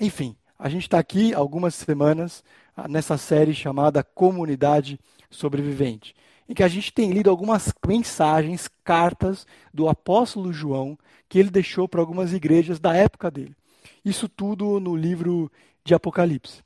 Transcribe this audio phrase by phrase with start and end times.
[0.00, 2.42] enfim, a gente está aqui algumas semanas
[2.74, 4.98] ah, nessa série chamada Comunidade
[5.30, 6.14] Sobrevivente,
[6.48, 10.98] em que a gente tem lido algumas mensagens, cartas do apóstolo João
[11.28, 13.54] que ele deixou para algumas igrejas da época dele.
[14.02, 15.52] Isso tudo no livro
[15.84, 16.62] de Apocalipse.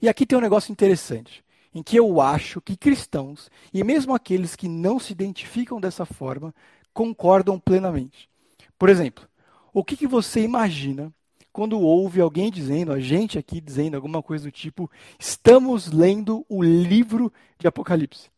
[0.00, 1.44] E aqui tem um negócio interessante,
[1.74, 6.54] em que eu acho que cristãos, e mesmo aqueles que não se identificam dessa forma,
[6.94, 8.28] concordam plenamente.
[8.78, 9.26] Por exemplo,
[9.72, 11.12] o que, que você imagina
[11.56, 16.62] quando ouve alguém dizendo, a gente aqui dizendo alguma coisa do tipo, estamos lendo o
[16.62, 18.28] livro de Apocalipse?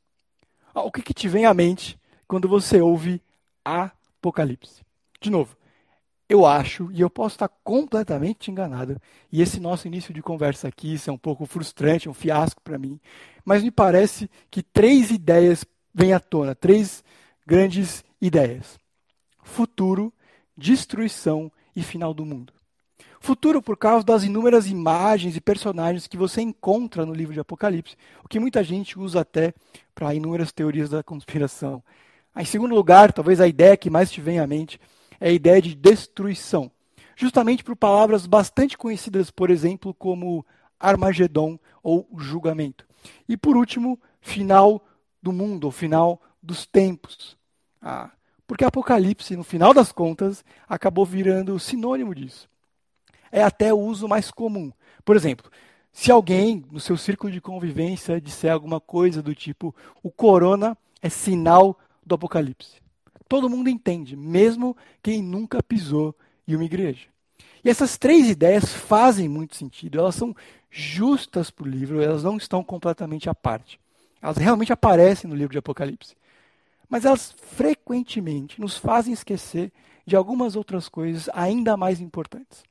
[0.72, 3.20] Ah, o que, que te vem à mente quando você ouve
[3.64, 4.82] Apocalipse?
[5.20, 5.56] De novo,
[6.28, 10.94] eu acho, e eu posso estar completamente enganado, e esse nosso início de conversa aqui,
[10.94, 13.00] isso é um pouco frustrante, um fiasco para mim,
[13.44, 17.02] mas me parece que três ideias vêm à tona, três
[17.44, 18.78] grandes ideias:
[19.42, 20.14] futuro,
[20.56, 22.57] destruição e final do mundo.
[23.20, 27.96] Futuro por causa das inúmeras imagens e personagens que você encontra no livro de Apocalipse,
[28.24, 29.52] o que muita gente usa até
[29.94, 31.82] para inúmeras teorias da conspiração.
[32.36, 34.80] Em segundo lugar, talvez a ideia que mais te vem à mente
[35.20, 36.70] é a ideia de destruição,
[37.16, 40.46] justamente por palavras bastante conhecidas, por exemplo, como
[40.78, 42.86] Armagedon ou julgamento.
[43.28, 44.84] E por último, final
[45.20, 47.36] do mundo, ou final dos tempos.
[47.82, 48.10] Ah,
[48.46, 52.48] porque Apocalipse, no final das contas, acabou virando sinônimo disso.
[53.30, 54.72] É até o uso mais comum.
[55.04, 55.50] Por exemplo,
[55.92, 61.08] se alguém no seu círculo de convivência disser alguma coisa do tipo: o corona é
[61.08, 62.80] sinal do Apocalipse.
[63.28, 66.14] Todo mundo entende, mesmo quem nunca pisou
[66.46, 67.06] em uma igreja.
[67.62, 70.34] E essas três ideias fazem muito sentido, elas são
[70.70, 73.78] justas para o livro, elas não estão completamente à parte.
[74.22, 76.14] Elas realmente aparecem no livro de Apocalipse
[76.88, 79.70] mas elas frequentemente nos fazem esquecer
[80.06, 82.64] de algumas outras coisas ainda mais importantes.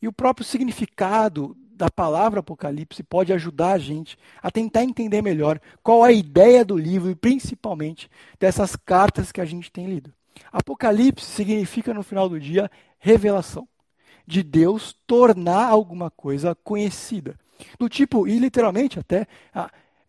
[0.00, 5.60] E o próprio significado da palavra Apocalipse pode ajudar a gente a tentar entender melhor
[5.82, 10.12] qual a ideia do livro e principalmente dessas cartas que a gente tem lido.
[10.52, 13.66] Apocalipse significa no final do dia revelação
[14.26, 17.36] de Deus tornar alguma coisa conhecida.
[17.78, 19.26] Do tipo, e literalmente até,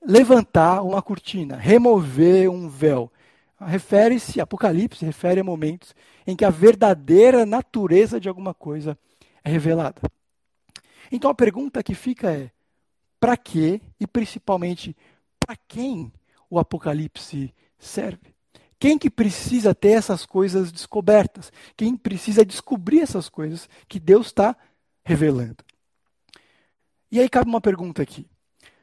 [0.06, 3.12] levantar uma cortina, remover um véu.
[3.60, 5.96] Refere-se, Apocalipse refere a momentos
[6.26, 8.98] em que a verdadeira natureza de alguma coisa
[9.44, 10.02] é revelada.
[11.12, 12.52] Então a pergunta que fica é:
[13.20, 14.96] para que e principalmente
[15.40, 16.12] para quem
[16.50, 18.34] o Apocalipse serve?
[18.80, 21.52] Quem que precisa ter essas coisas descobertas?
[21.78, 24.56] Quem precisa descobrir essas coisas que Deus está
[25.04, 25.64] revelando?
[27.12, 28.26] E aí cabe uma pergunta aqui.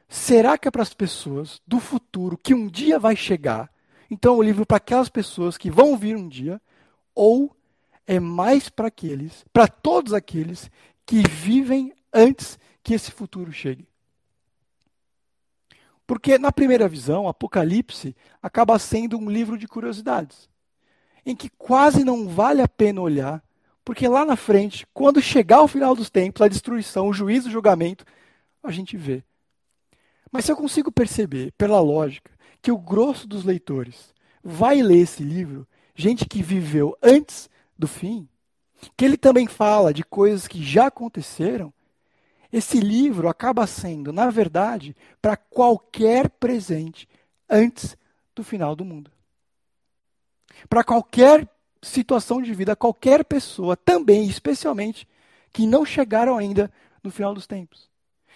[0.07, 3.69] Será que é para as pessoas do futuro que um dia vai chegar?
[4.09, 6.59] Então, o livro para aquelas pessoas que vão vir um dia,
[7.13, 7.55] ou
[8.09, 10.69] é mais para aqueles, para todos aqueles
[11.05, 13.87] que vivem antes que esse futuro chegue?
[16.07, 20.49] Porque, na primeira visão, Apocalipse acaba sendo um livro de curiosidades,
[21.25, 23.43] em que quase não vale a pena olhar,
[23.85, 27.51] porque lá na frente, quando chegar o final dos tempos, a destruição, o juízo, o
[27.51, 28.03] julgamento,
[28.63, 29.23] a gente vê
[30.31, 32.31] mas se eu consigo perceber, pela lógica,
[32.61, 38.29] que o grosso dos leitores vai ler esse livro, gente que viveu antes do fim,
[38.95, 41.73] que ele também fala de coisas que já aconteceram,
[42.51, 47.07] esse livro acaba sendo, na verdade, para qualquer presente
[47.49, 47.97] antes
[48.35, 49.11] do final do mundo.
[50.69, 51.47] Para qualquer
[51.81, 55.07] situação de vida, qualquer pessoa, também, especialmente,
[55.51, 57.89] que não chegaram ainda no final dos tempos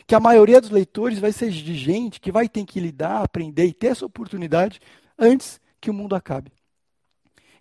[0.06, 3.66] que a maioria dos leitores vai ser de gente que vai ter que lidar, aprender
[3.66, 4.80] e ter essa oportunidade
[5.18, 6.52] antes que o mundo acabe.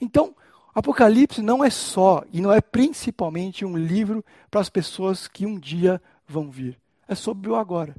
[0.01, 0.35] Então,
[0.75, 5.59] Apocalipse não é só e não é principalmente um livro para as pessoas que um
[5.59, 6.79] dia vão vir.
[7.07, 7.95] É sobre o agora.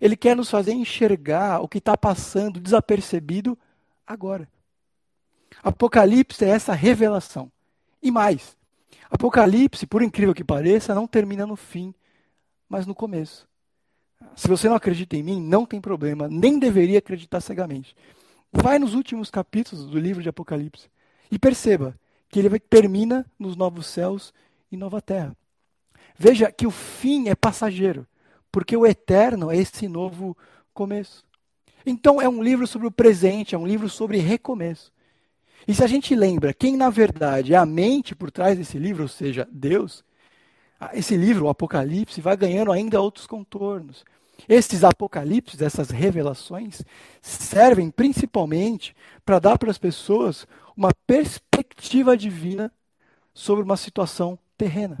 [0.00, 3.58] Ele quer nos fazer enxergar o que está passando desapercebido
[4.06, 4.48] agora.
[5.62, 7.50] Apocalipse é essa revelação.
[8.02, 8.56] E mais,
[9.10, 11.94] Apocalipse, por incrível que pareça, não termina no fim,
[12.68, 13.48] mas no começo.
[14.36, 17.96] Se você não acredita em mim, não tem problema, nem deveria acreditar cegamente.
[18.52, 20.88] Vai nos últimos capítulos do livro de Apocalipse
[21.30, 21.98] e perceba
[22.30, 24.32] que ele termina nos novos céus
[24.70, 25.36] e nova terra.
[26.16, 28.06] Veja que o fim é passageiro,
[28.52, 30.36] porque o eterno é esse novo
[30.72, 31.24] começo.
[31.84, 34.92] Então é um livro sobre o presente, é um livro sobre recomeço.
[35.66, 39.02] E se a gente lembra quem na verdade é a mente por trás desse livro,
[39.02, 40.04] ou seja, Deus,
[40.92, 44.04] esse livro, o Apocalipse, vai ganhando ainda outros contornos.
[44.48, 46.82] Esses apocalipses, essas revelações,
[47.20, 50.46] servem principalmente para dar para as pessoas
[50.80, 52.72] uma perspectiva divina
[53.34, 54.98] sobre uma situação terrena.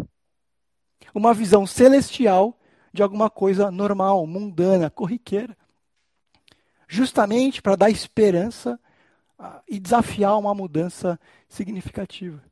[1.14, 2.54] uma visão celestial
[2.92, 5.56] de alguma coisa normal, mundana, corriqueira.
[6.86, 8.78] Justamente para dar esperança
[9.38, 11.18] ah, e desafiar uma mudança
[11.48, 12.44] significativa.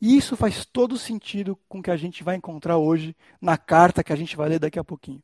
[0.00, 4.02] E isso faz todo sentido com o que a gente vai encontrar hoje na carta
[4.02, 5.22] que a gente vai ler daqui a pouquinho.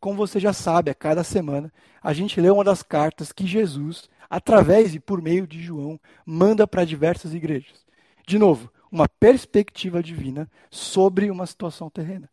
[0.00, 1.70] Como você já sabe, a cada semana
[2.02, 6.66] a gente lê uma das cartas que Jesus, através e por meio de João, manda
[6.66, 7.86] para diversas igrejas.
[8.26, 12.28] De novo, uma perspectiva divina sobre uma situação terrena.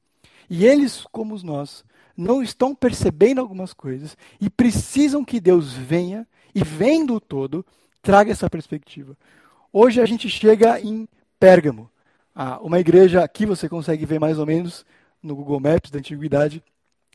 [0.49, 1.83] E eles, como nós,
[2.15, 7.65] não estão percebendo algumas coisas e precisam que Deus venha e, vendo o todo,
[8.01, 9.17] traga essa perspectiva.
[9.73, 11.07] Hoje a gente chega em
[11.39, 11.89] Pérgamo,
[12.61, 14.85] uma igreja aqui você consegue ver mais ou menos
[15.21, 16.63] no Google Maps da antiguidade,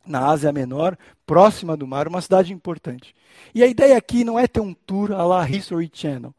[0.06, 3.14] na Ásia Menor, próxima do mar, uma cidade importante.
[3.54, 6.34] E a ideia aqui não é ter um tour à la History Channel,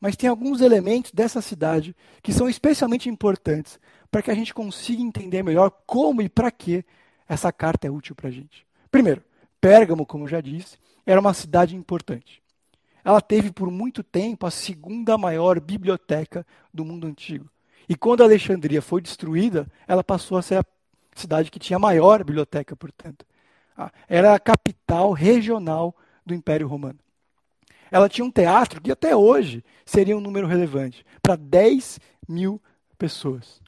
[0.00, 3.78] mas tem alguns elementos dessa cidade que são especialmente importantes
[4.10, 6.84] para que a gente consiga entender melhor como e para que
[7.28, 8.66] essa carta é útil para a gente.
[8.90, 9.22] Primeiro,
[9.60, 10.76] Pérgamo, como já disse,
[11.06, 12.42] era uma cidade importante.
[13.04, 17.48] Ela teve por muito tempo a segunda maior biblioteca do mundo antigo.
[17.88, 20.64] E quando Alexandria foi destruída, ela passou a ser a
[21.20, 23.24] cidade que tinha a maior biblioteca, portanto.
[23.76, 25.94] Ah, era a capital regional
[26.24, 26.98] do Império Romano.
[27.90, 32.60] Ela tinha um teatro que até hoje seria um número relevante, para 10 mil
[32.98, 33.60] pessoas.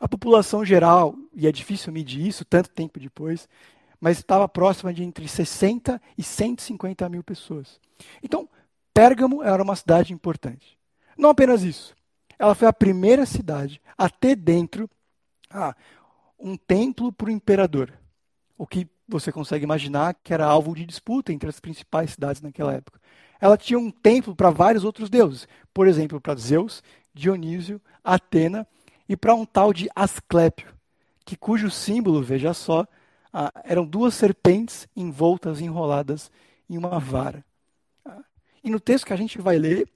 [0.00, 3.48] A população geral, e é difícil medir isso tanto tempo depois,
[4.00, 7.80] mas estava próxima de entre 60 e 150 mil pessoas.
[8.22, 8.48] Então,
[8.92, 10.78] Pérgamo era uma cidade importante.
[11.16, 11.94] Não apenas isso,
[12.38, 14.88] ela foi a primeira cidade a ter dentro
[15.50, 15.74] ah,
[16.38, 17.92] um templo para o imperador.
[18.56, 22.72] O que você consegue imaginar que era alvo de disputa entre as principais cidades naquela
[22.72, 23.00] época.
[23.40, 26.82] Ela tinha um templo para vários outros deuses, por exemplo, para Zeus,
[27.12, 28.66] Dionísio, Atena
[29.08, 30.74] e para um tal de Asclépio,
[31.24, 32.86] que cujo símbolo, veja só,
[33.32, 36.30] ah, eram duas serpentes envoltas, enroladas
[36.68, 37.44] em uma vara.
[38.62, 39.86] E no texto que a gente vai ler,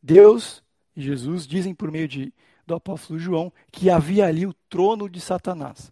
[0.00, 0.62] Deus
[0.94, 2.32] e Jesus dizem por meio de,
[2.68, 5.90] do apóstolo João que havia ali o trono de Satanás.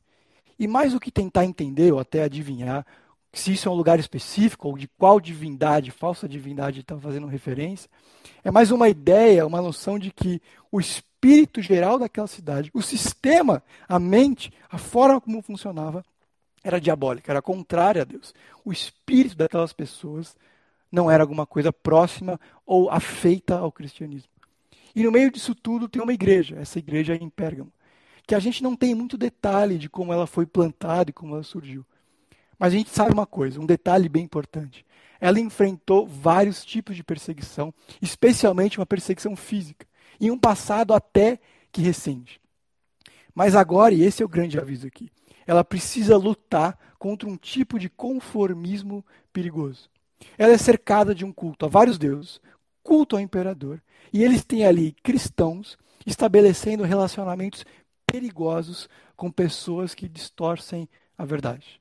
[0.59, 2.87] E mais do que tentar entender ou até adivinhar
[3.33, 7.89] se isso é um lugar específico ou de qual divindade, falsa divindade está fazendo referência,
[8.43, 10.41] é mais uma ideia, uma noção de que
[10.73, 16.03] o espírito geral daquela cidade, o sistema, a mente, a forma como funcionava,
[16.65, 18.35] era diabólica, era contrária a Deus.
[18.65, 20.35] O espírito daquelas pessoas
[20.91, 24.31] não era alguma coisa próxima ou afeita ao cristianismo.
[24.97, 27.71] E no meio disso tudo tem uma igreja, essa igreja é em Pérgamo,
[28.27, 31.43] que a gente não tem muito detalhe de como ela foi plantada e como ela
[31.43, 31.85] surgiu.
[32.59, 34.87] Mas a gente sabe uma coisa, um detalhe bem importante.
[35.21, 39.87] Ela enfrentou vários tipos de perseguição, especialmente uma perseguição física,
[40.19, 41.39] em um passado até
[41.71, 42.41] que recente.
[43.35, 45.11] Mas agora, e esse é o grande aviso aqui,
[45.47, 49.91] ela precisa lutar contra um tipo de conformismo perigoso.
[50.39, 52.41] Ela é cercada de um culto a vários deuses,
[52.83, 53.83] culto ao imperador,
[54.13, 57.65] e eles têm ali cristãos estabelecendo relacionamentos
[58.07, 60.89] perigosos com pessoas que distorcem
[61.19, 61.81] a verdade.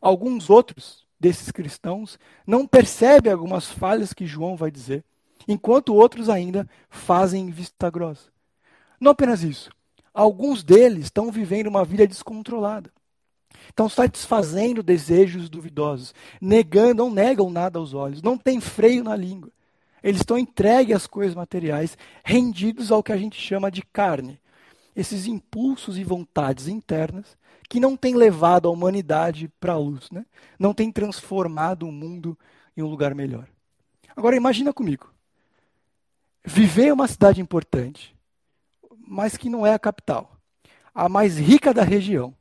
[0.00, 5.04] Alguns outros desses cristãos não percebem algumas falhas que João vai dizer,
[5.46, 8.30] enquanto outros ainda fazem vista grossa.
[8.98, 9.70] Não apenas isso,
[10.12, 12.90] alguns deles estão vivendo uma vida descontrolada.
[13.68, 19.50] Estão satisfazendo desejos duvidosos, negando, não negam nada aos olhos, não tem freio na língua.
[20.02, 24.40] Eles estão entregues às coisas materiais, rendidos ao que a gente chama de carne.
[24.94, 27.36] Esses impulsos e vontades internas
[27.68, 30.26] que não têm levado a humanidade para a luz, né?
[30.58, 32.38] não têm transformado o mundo
[32.76, 33.46] em um lugar melhor.
[34.14, 35.10] Agora imagina comigo.
[36.44, 38.14] Viver uma cidade importante,
[39.06, 40.36] mas que não é a capital,
[40.94, 42.34] a mais rica da região,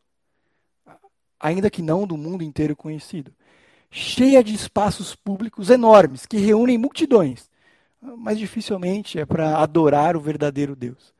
[1.39, 3.31] ainda que não do mundo inteiro conhecido.
[3.89, 7.49] Cheia de espaços públicos enormes que reúnem multidões,
[8.01, 11.13] mas dificilmente é para adorar o verdadeiro Deus.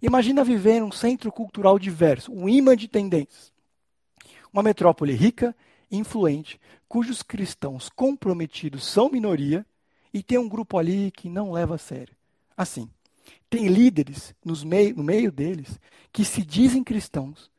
[0.00, 3.52] Imagina viver num centro cultural diverso, um imã de tendências.
[4.52, 5.54] Uma metrópole rica
[5.90, 9.66] influente, cujos cristãos comprometidos são minoria
[10.12, 12.14] e tem um grupo ali que não leva a sério.
[12.56, 12.88] Assim,
[13.50, 14.34] tem líderes
[14.64, 15.78] meio, no meio deles
[16.12, 17.50] que se dizem cristãos,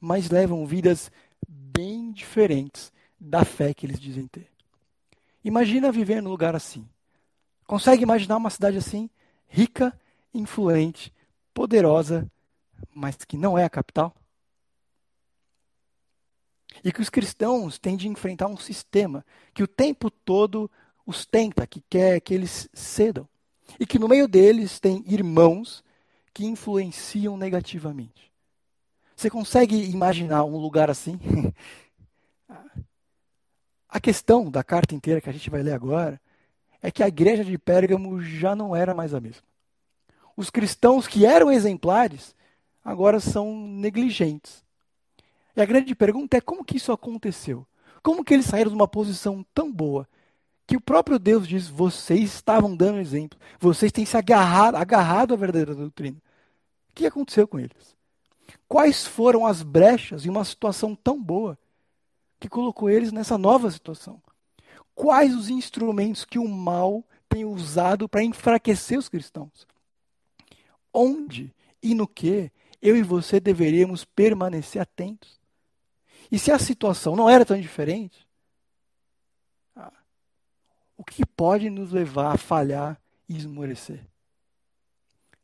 [0.00, 1.10] mas levam vidas
[1.48, 4.48] bem diferentes da fé que eles dizem ter.
[5.44, 6.86] Imagina viver num lugar assim.
[7.72, 9.08] Consegue imaginar uma cidade assim?
[9.48, 9.98] Rica,
[10.34, 11.10] influente,
[11.54, 12.30] poderosa,
[12.94, 14.14] mas que não é a capital?
[16.84, 19.24] E que os cristãos têm de enfrentar um sistema
[19.54, 20.70] que o tempo todo
[21.06, 23.26] os tenta, que quer que eles cedam.
[23.80, 25.82] E que no meio deles tem irmãos
[26.34, 28.30] que influenciam negativamente.
[29.16, 31.18] Você consegue imaginar um lugar assim?
[33.88, 36.20] a questão da carta inteira que a gente vai ler agora
[36.82, 39.42] é que a igreja de Pérgamo já não era mais a mesma.
[40.36, 42.34] Os cristãos que eram exemplares
[42.84, 44.64] agora são negligentes.
[45.54, 47.66] E a grande pergunta é como que isso aconteceu?
[48.02, 50.08] Como que eles saíram de uma posição tão boa
[50.66, 55.36] que o próprio Deus diz: vocês estavam dando exemplo, vocês têm se agarrado, agarrado à
[55.36, 56.16] verdadeira doutrina.
[56.90, 57.96] O que aconteceu com eles?
[58.66, 61.58] Quais foram as brechas em uma situação tão boa
[62.40, 64.20] que colocou eles nessa nova situação?
[64.94, 69.66] Quais os instrumentos que o mal tem usado para enfraquecer os cristãos?
[70.92, 75.40] Onde e no que eu e você deveríamos permanecer atentos?
[76.30, 78.26] E se a situação não era tão diferente,
[79.76, 79.92] ah,
[80.96, 84.06] o que pode nos levar a falhar e esmorecer?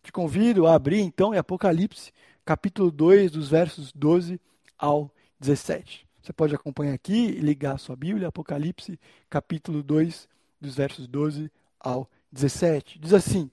[0.03, 2.13] Te convido a abrir então em Apocalipse,
[2.45, 4.41] capítulo 2, dos versos 12
[4.79, 6.08] ao 17.
[6.29, 10.29] Você pode acompanhar aqui e ligar a sua Bíblia, Apocalipse, capítulo 2,
[10.61, 12.99] dos versos 12 ao 17.
[12.99, 13.51] Diz assim: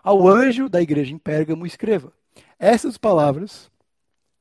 [0.00, 2.12] Ao anjo da igreja em Pérgamo, escreva:
[2.56, 3.68] Essas palavras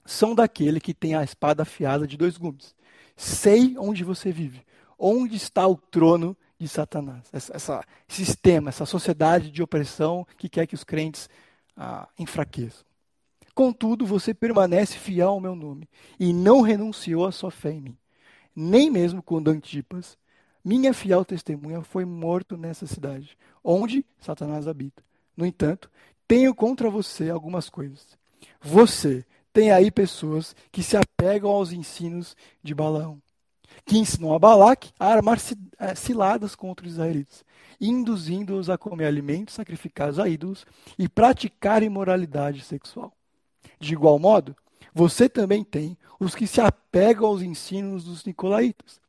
[0.06, 2.76] são daquele que tem a espada afiada de dois gumes.
[3.18, 4.64] Sei onde você vive,
[4.96, 7.28] onde está o trono de Satanás.
[7.34, 11.28] Essa, essa sistema, essa sociedade de opressão que quer que os crentes
[11.76, 12.85] ah, enfraqueçam.
[13.56, 15.88] Contudo, você permanece fiel ao meu nome
[16.20, 17.98] e não renunciou à sua fé em mim.
[18.54, 20.18] Nem mesmo quando Antipas,
[20.64, 25.02] minha fiel testemunha, foi morto nessa cidade, onde Satanás habita.
[25.38, 25.90] No entanto,
[26.28, 28.18] tenho contra você algumas coisas.
[28.62, 33.22] Você tem aí pessoas que se apegam aos ensinos de Balaão,
[33.86, 35.40] que ensinam a Balaque a armar
[35.80, 37.46] eh, ciladas contra os israelitas,
[37.80, 40.66] induzindo-os a comer alimentos sacrificados a ídolos
[41.00, 43.14] e praticar imoralidade sexual.
[43.80, 44.56] De igual modo,
[44.94, 49.02] você também tem os que se apegam aos ensinos dos nicolaítas.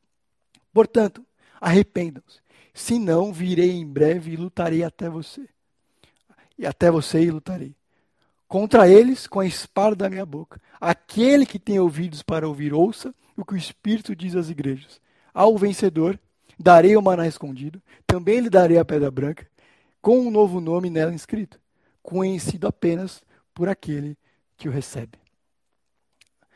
[0.72, 1.25] Portanto,
[1.60, 2.40] arrependam-se,
[2.75, 5.48] senão virei em breve e lutarei até você.
[6.58, 7.75] E até você e lutarei.
[8.48, 10.60] Contra eles, com a espada da minha boca.
[10.80, 15.00] Aquele que tem ouvidos para ouvir, ouça o que o Espírito diz às igrejas.
[15.34, 16.18] Ao vencedor,
[16.58, 19.46] darei o maná escondido, também lhe darei a pedra branca,
[20.00, 21.60] com um novo nome nela inscrito,
[22.02, 23.22] conhecido apenas
[23.52, 24.16] por aquele
[24.56, 25.18] que o recebe.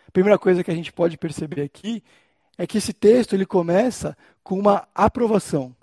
[0.07, 2.03] A primeira coisa que a gente pode perceber aqui
[2.59, 5.75] é que esse texto ele começa com uma aprovação.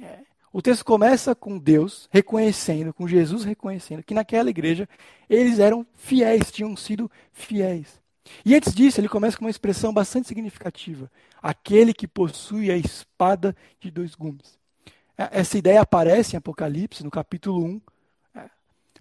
[0.00, 0.18] É.
[0.52, 4.88] O texto começa com Deus reconhecendo, com Jesus reconhecendo que naquela igreja
[5.28, 8.00] eles eram fiéis, tinham sido fiéis.
[8.44, 11.10] E antes disso, ele começa com uma expressão bastante significativa:
[11.42, 14.58] aquele que possui a espada de dois gumes.
[15.16, 17.80] É, essa ideia aparece em Apocalipse, no capítulo 1,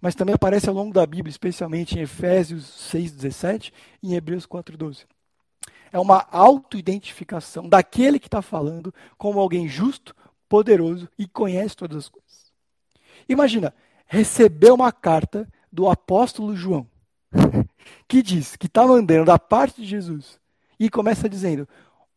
[0.03, 5.05] mas também aparece ao longo da Bíblia, especialmente em Efésios 6,17 e em Hebreus 4,12.
[5.93, 10.13] É uma autoidentificação daquele que está falando como alguém justo,
[10.49, 12.51] poderoso e conhece todas as coisas.
[13.29, 13.73] Imagina,
[14.05, 16.85] receber uma carta do apóstolo João,
[18.05, 20.37] que diz que está mandando da parte de Jesus,
[20.77, 21.65] e começa dizendo: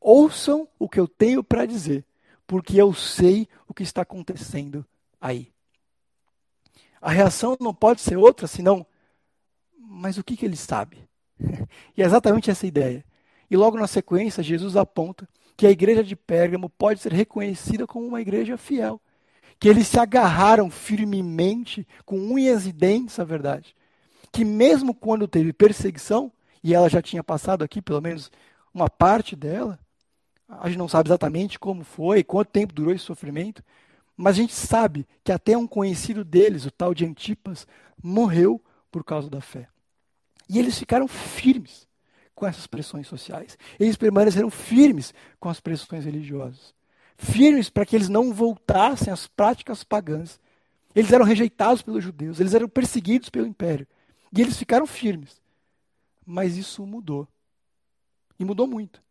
[0.01, 2.05] ouçam o que eu tenho para dizer,
[2.49, 4.85] porque eu sei o que está acontecendo
[5.21, 5.55] aí.
[7.07, 8.85] A reação não pode ser outra senão,
[9.79, 11.09] mas o que, que ele sabe?
[11.97, 13.05] e é exatamente essa ideia.
[13.49, 18.09] E logo na sequência, Jesus aponta que a igreja de Pérgamo pode ser reconhecida como
[18.09, 19.01] uma igreja fiel.
[19.61, 23.77] Que eles se agarraram firmemente, com unhas e dentes à verdade.
[24.33, 28.33] Que mesmo quando teve perseguição, e ela já tinha passado aqui pelo menos
[28.75, 29.79] uma parte dela,
[30.49, 33.63] a gente não sabe exatamente como foi, quanto tempo durou esse sofrimento,
[34.17, 37.67] mas a gente sabe que até um conhecido deles, o tal de Antipas,
[38.03, 39.69] morreu por causa da fé.
[40.49, 41.87] E eles ficaram firmes
[42.35, 43.59] com essas pressões sociais.
[43.79, 46.75] Eles permaneceram firmes com as pressões religiosas.
[47.17, 50.39] Firmes para que eles não voltassem às práticas pagãs.
[50.95, 53.87] Eles eram rejeitados pelos judeus, eles eram perseguidos pelo império.
[54.35, 55.43] E eles ficaram firmes.
[56.25, 57.29] Mas isso mudou.
[58.39, 59.03] E mudou muito.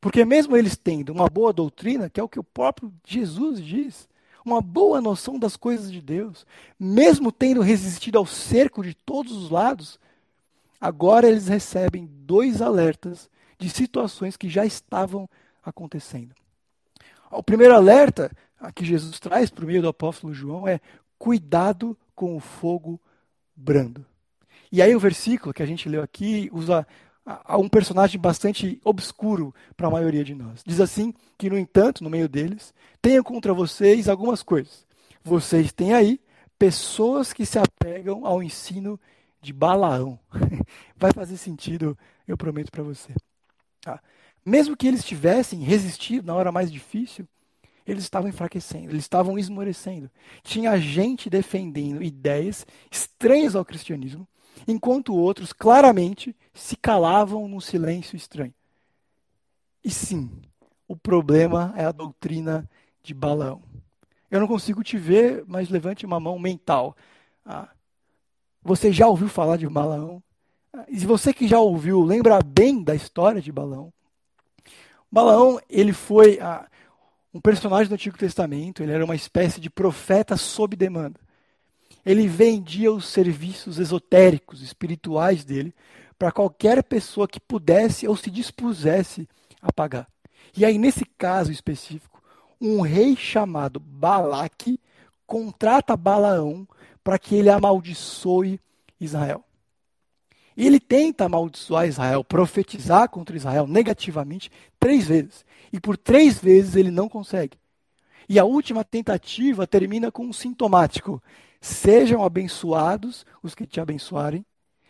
[0.00, 4.08] Porque mesmo eles tendo uma boa doutrina, que é o que o próprio Jesus diz,
[4.46, 6.46] uma boa noção das coisas de Deus,
[6.78, 9.98] mesmo tendo resistido ao cerco de todos os lados,
[10.80, 15.28] agora eles recebem dois alertas de situações que já estavam
[15.64, 16.32] acontecendo.
[17.30, 18.30] O primeiro alerta
[18.74, 20.80] que Jesus traz por meio do apóstolo João é
[21.18, 23.00] cuidado com o fogo
[23.54, 24.06] brando.
[24.70, 26.86] E aí o versículo que a gente leu aqui usa
[27.26, 30.62] a um personagem bastante obscuro para a maioria de nós.
[30.64, 34.86] Diz assim que, no entanto, no meio deles, tenho contra vocês algumas coisas.
[35.24, 36.20] Vocês têm aí
[36.56, 38.98] pessoas que se apegam ao ensino
[39.42, 40.18] de Balaão.
[40.96, 43.12] Vai fazer sentido, eu prometo para você.
[43.80, 44.00] Tá?
[44.44, 47.26] Mesmo que eles tivessem resistido na hora mais difícil,
[47.84, 50.08] eles estavam enfraquecendo, eles estavam esmorecendo.
[50.42, 54.26] Tinha gente defendendo ideias estranhas ao cristianismo,
[54.66, 58.54] enquanto outros claramente se calavam no silêncio estranho.
[59.84, 60.30] E sim,
[60.88, 62.68] o problema é a doutrina
[63.02, 63.62] de Balaão.
[64.30, 66.96] Eu não consigo te ver, mas levante uma mão mental.
[67.44, 67.68] Ah,
[68.62, 70.22] você já ouviu falar de Balaão?
[70.72, 73.92] Ah, e você que já ouviu, lembra bem da história de Balaão?
[75.10, 76.68] Balaão, ele foi ah,
[77.32, 81.20] um personagem do Antigo Testamento, ele era uma espécie de profeta sob demanda.
[82.06, 85.74] Ele vendia os serviços esotéricos, espirituais dele,
[86.16, 89.28] para qualquer pessoa que pudesse ou se dispusesse
[89.60, 90.06] a pagar.
[90.56, 92.22] E aí, nesse caso específico,
[92.60, 94.78] um rei chamado Balaque
[95.26, 96.66] contrata Balaão
[97.02, 98.60] para que ele amaldiçoe
[99.00, 99.44] Israel.
[100.56, 105.44] E ele tenta amaldiçoar Israel, profetizar contra Israel negativamente três vezes.
[105.72, 107.58] E por três vezes ele não consegue.
[108.28, 111.22] E a última tentativa termina com um sintomático:
[111.60, 114.44] sejam abençoados os que te abençoarem,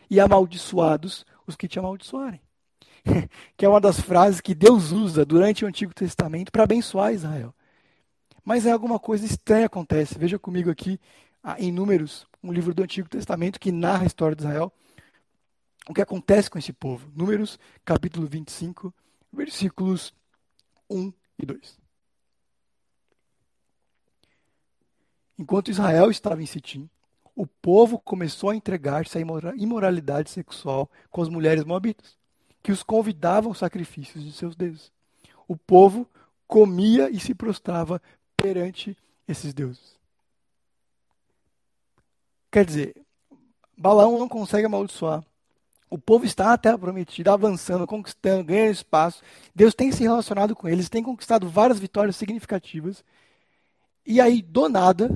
[0.09, 2.41] e amaldiçoados os que te amaldiçoarem.
[3.55, 7.53] que é uma das frases que Deus usa durante o Antigo Testamento para abençoar Israel.
[8.43, 10.17] Mas é alguma coisa estranha acontece.
[10.17, 10.99] Veja comigo aqui
[11.43, 14.71] ah, em Números, um livro do Antigo Testamento que narra a história de Israel.
[15.89, 17.09] O que acontece com esse povo?
[17.15, 18.93] Números, capítulo 25,
[19.31, 20.13] versículos
[20.89, 21.86] 1 e 2.
[25.37, 26.89] Enquanto Israel estava em Sitim,
[27.35, 29.21] o povo começou a entregar-se à
[29.55, 32.17] imoralidade sexual com as mulheres moabitas,
[32.63, 34.91] que os convidavam aos sacrifícios de seus deuses.
[35.47, 36.09] O povo
[36.47, 38.01] comia e se prostrava
[38.35, 39.95] perante esses deuses.
[42.51, 42.95] Quer dizer,
[43.77, 45.23] Balaão não consegue amaldiçoar.
[45.89, 49.21] O povo está na terra prometida, avançando, conquistando, ganhando espaço.
[49.55, 53.03] Deus tem se relacionado com eles, tem conquistado várias vitórias significativas.
[54.09, 55.09] E aí, do nada,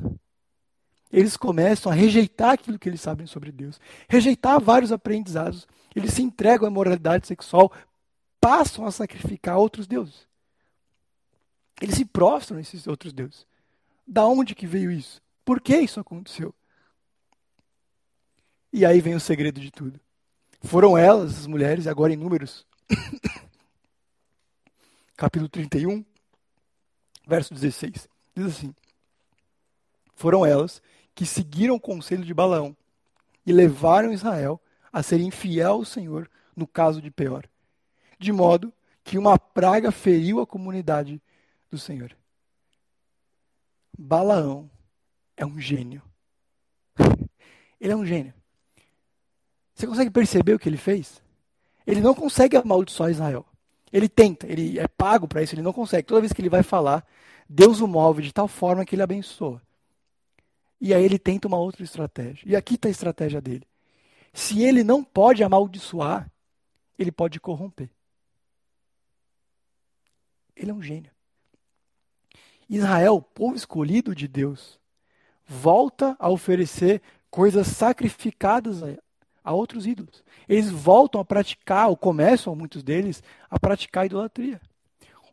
[1.13, 5.65] eles começam a rejeitar aquilo que eles sabem sobre Deus, rejeitar vários aprendizados.
[5.95, 7.71] Eles se entregam à moralidade sexual,
[8.41, 10.27] passam a sacrificar outros deuses.
[11.82, 13.47] Eles se prostram a esses outros deuses.
[14.06, 15.21] Da onde que veio isso?
[15.45, 16.54] Por que isso aconteceu?
[18.73, 20.01] E aí vem o segredo de tudo.
[20.60, 22.67] Foram elas, as mulheres, agora em números.
[25.15, 26.04] capítulo 31,
[27.25, 28.10] verso 16.
[28.36, 28.73] Diz assim:
[30.21, 30.84] Foram elas
[31.15, 32.77] que seguiram o conselho de Balaão
[33.43, 34.62] e levaram Israel
[34.93, 37.49] a ser infiel ao Senhor no caso de Peor,
[38.19, 38.71] de modo
[39.03, 41.19] que uma praga feriu a comunidade
[41.71, 42.15] do Senhor.
[43.97, 44.69] Balaão
[45.36, 46.03] é um gênio.
[47.81, 48.36] Ele é um gênio.
[49.73, 51.19] Você consegue perceber o que ele fez?
[51.88, 53.43] Ele não consegue amaldiçoar Israel.
[53.91, 56.07] Ele tenta, ele é pago para isso, ele não consegue.
[56.07, 57.03] Toda vez que ele vai falar,
[57.49, 59.60] Deus o move de tal forma que ele abençoa.
[60.81, 62.43] E aí ele tenta uma outra estratégia.
[62.43, 63.67] E aqui está a estratégia dele.
[64.33, 66.31] Se ele não pode amaldiçoar,
[66.97, 67.89] ele pode corromper.
[70.55, 71.11] Ele é um gênio.
[72.67, 74.79] Israel, povo escolhido de Deus,
[75.45, 78.97] volta a oferecer coisas sacrificadas a,
[79.43, 80.23] a outros ídolos.
[80.49, 84.59] Eles voltam a praticar, ou começam, muitos deles, a praticar a idolatria.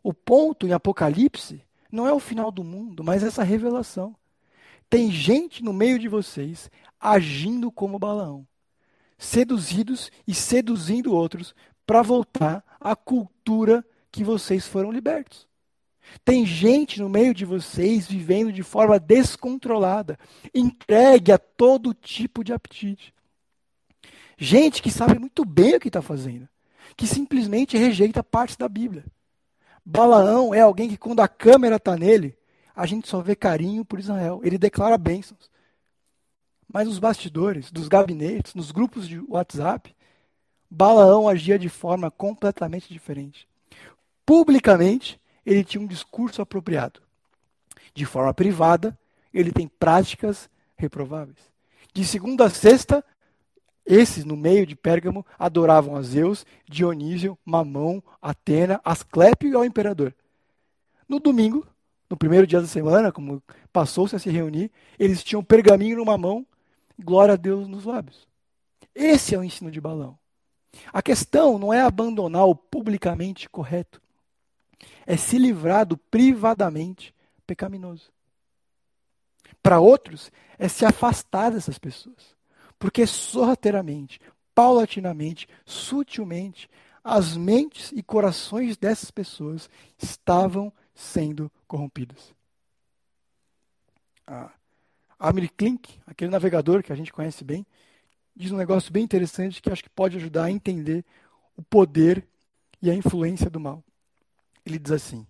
[0.03, 4.15] O ponto em Apocalipse não é o final do mundo, mas essa revelação.
[4.89, 8.45] Tem gente no meio de vocês agindo como Balaão,
[9.17, 11.53] seduzidos e seduzindo outros
[11.85, 15.47] para voltar à cultura que vocês foram libertos.
[16.25, 20.17] Tem gente no meio de vocês vivendo de forma descontrolada,
[20.53, 23.13] entregue a todo tipo de apetite.
[24.37, 26.47] Gente que sabe muito bem o que está fazendo,
[26.97, 29.05] que simplesmente rejeita partes da Bíblia.
[29.85, 32.37] Balaão é alguém que, quando a câmera está nele,
[32.79, 34.39] a gente só vê carinho por Israel.
[34.41, 35.51] Ele declara bênçãos.
[36.65, 39.93] Mas nos bastidores, dos gabinetes, nos grupos de WhatsApp,
[40.71, 43.45] Balaão agia de forma completamente diferente.
[44.25, 47.01] Publicamente, ele tinha um discurso apropriado.
[47.93, 48.97] De forma privada,
[49.33, 51.37] ele tem práticas reprováveis.
[51.93, 53.03] De segunda a sexta,
[53.85, 60.15] esses, no meio de Pérgamo, adoravam a Zeus, Dionísio, Mamão, Atena, Asclépio e ao imperador.
[61.09, 61.67] No domingo,
[62.09, 63.41] no primeiro dia da semana, como
[63.71, 66.45] passou-se a se reunir, eles tinham pergaminho numa mão,
[66.97, 68.27] glória a Deus nos lábios.
[68.95, 70.17] Esse é o ensino de Balão.
[70.91, 74.01] A questão não é abandonar o publicamente correto
[75.05, 77.13] é se livrar do privadamente
[77.45, 78.11] pecaminoso.
[79.61, 82.37] Para outros, é se afastar dessas pessoas.
[82.77, 84.21] porque sorrateiramente,
[84.55, 86.69] paulatinamente, sutilmente,
[87.03, 92.33] as mentes e corações dessas pessoas estavam sendo corrompidos.
[94.27, 94.51] Ah,
[95.17, 97.65] Amir Klink, aquele navegador que a gente conhece bem,
[98.35, 101.05] diz um negócio bem interessante que acho que pode ajudar a entender
[101.55, 102.27] o poder
[102.81, 103.83] e a influência do mal.
[104.65, 105.25] Ele diz assim: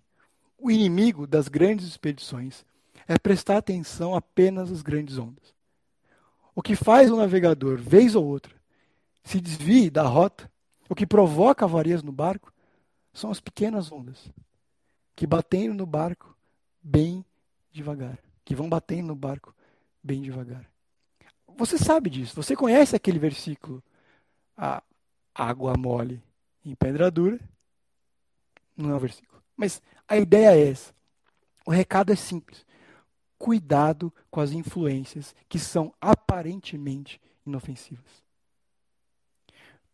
[0.58, 2.64] o inimigo das grandes expedições
[3.06, 5.54] é prestar atenção apenas às grandes ondas.
[6.54, 8.54] O que faz o navegador, vez ou outra,
[9.22, 10.50] se desvie da rota,
[10.88, 12.52] o que provoca avarias no barco,
[13.12, 14.30] são as pequenas ondas
[15.16, 16.29] que batendo no barco
[16.82, 17.24] bem
[17.72, 19.54] devagar, que vão batendo no barco
[20.02, 20.68] bem devagar.
[21.56, 23.82] Você sabe disso, você conhece aquele versículo.
[24.56, 24.82] A
[25.34, 26.22] água mole
[26.64, 27.38] em pedra dura.
[28.76, 29.42] Não é um versículo.
[29.56, 30.94] Mas a ideia é essa.
[31.66, 32.64] O recado é simples.
[33.38, 38.22] Cuidado com as influências que são aparentemente inofensivas.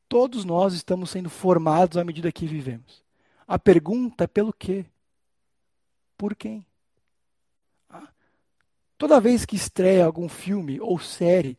[0.08, 3.04] Todos nós estamos sendo formados à medida que vivemos.
[3.46, 4.86] A pergunta é pelo quê?
[6.16, 6.65] Por quem?
[8.98, 11.58] Toda vez que estreia algum filme ou série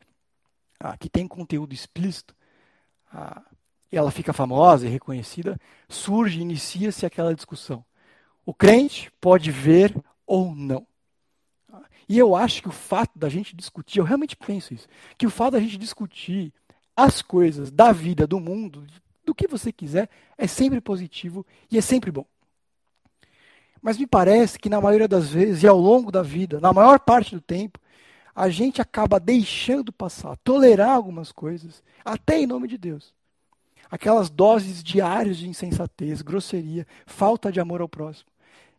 [0.80, 2.36] ah, que tem conteúdo explícito,
[3.12, 3.44] ah,
[3.92, 7.86] ela fica famosa e reconhecida, surge, inicia-se aquela discussão.
[8.46, 9.96] O crente pode ver
[10.26, 10.86] ou não.
[12.10, 15.30] E eu acho que o fato da gente discutir, eu realmente penso isso, que o
[15.30, 16.54] fato da gente discutir
[16.96, 18.86] as coisas da vida, do mundo,
[19.26, 22.26] do que você quiser, é sempre positivo e é sempre bom.
[23.88, 27.00] Mas me parece que na maioria das vezes e ao longo da vida, na maior
[27.00, 27.80] parte do tempo,
[28.36, 33.14] a gente acaba deixando passar, tolerar algumas coisas, até em nome de Deus.
[33.90, 38.30] Aquelas doses diárias de insensatez, grosseria, falta de amor ao próximo,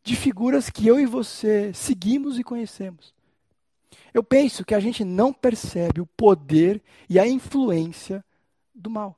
[0.05, 3.15] de figuras que eu e você seguimos e conhecemos.
[4.13, 8.23] Eu penso que a gente não percebe o poder e a influência
[8.75, 9.18] do mal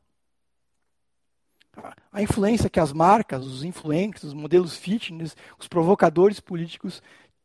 [2.13, 7.03] a influência que as marcas, os influencers, os modelos fitness, os provocadores políticos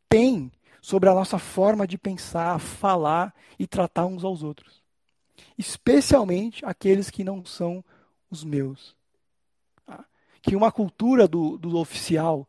[0.08, 4.82] têm sobre a nossa forma de pensar, falar e tratar uns aos outros.
[5.56, 7.84] Especialmente aqueles que não são
[8.30, 8.96] os meus.
[9.84, 10.04] Tá?
[10.42, 12.48] Que uma cultura do, do oficial,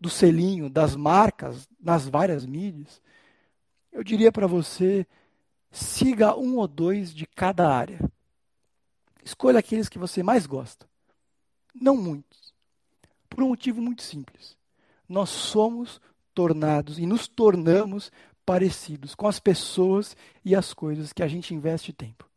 [0.00, 3.00] do selinho, das marcas, nas várias mídias,
[3.92, 5.06] eu diria para você,
[5.70, 8.00] siga um ou dois de cada área.
[9.24, 10.87] Escolha aqueles que você mais gosta.
[11.74, 12.54] Não muitos.
[13.28, 14.56] Por um motivo muito simples.
[15.08, 16.00] Nós somos
[16.34, 18.12] tornados e nos tornamos
[18.44, 22.28] parecidos com as pessoas e as coisas que a gente investe tempo.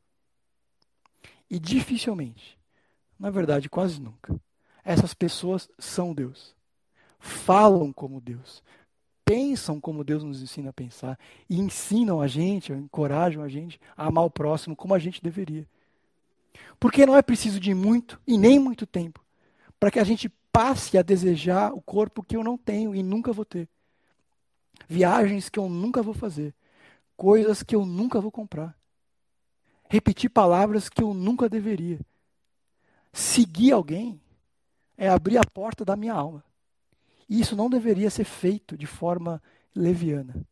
[1.50, 2.58] E dificilmente,
[3.20, 4.40] na verdade, quase nunca,
[4.84, 6.56] essas pessoas são Deus.
[7.20, 8.64] Falam como Deus,
[9.24, 11.18] pensam como Deus nos ensina a pensar
[11.50, 15.68] e ensinam a gente, encorajam a gente a amar o próximo como a gente deveria.
[16.80, 19.24] Porque não é preciso de muito e nem muito tempo
[19.82, 23.34] para que a gente passe a desejar o corpo que eu não tenho e nunca
[23.34, 23.68] vou ter.
[24.88, 26.54] Viagens que eu nunca vou fazer.
[27.18, 28.78] Coisas que eu nunca vou comprar.
[29.90, 32.00] Repetir palavras que eu nunca deveria.
[33.12, 34.22] Seguir alguém
[34.96, 36.44] é abrir a porta da minha alma.
[37.28, 39.42] E isso não deveria ser feito de forma
[39.76, 40.46] leviana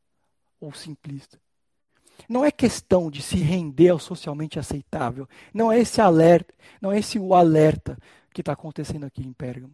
[0.59, 1.39] ou simplista.
[2.27, 5.27] Não é questão de se render ao socialmente aceitável.
[5.53, 7.97] Não é esse alerta, não é esse o alerta
[8.33, 9.73] que está acontecendo aqui em Pérgamo,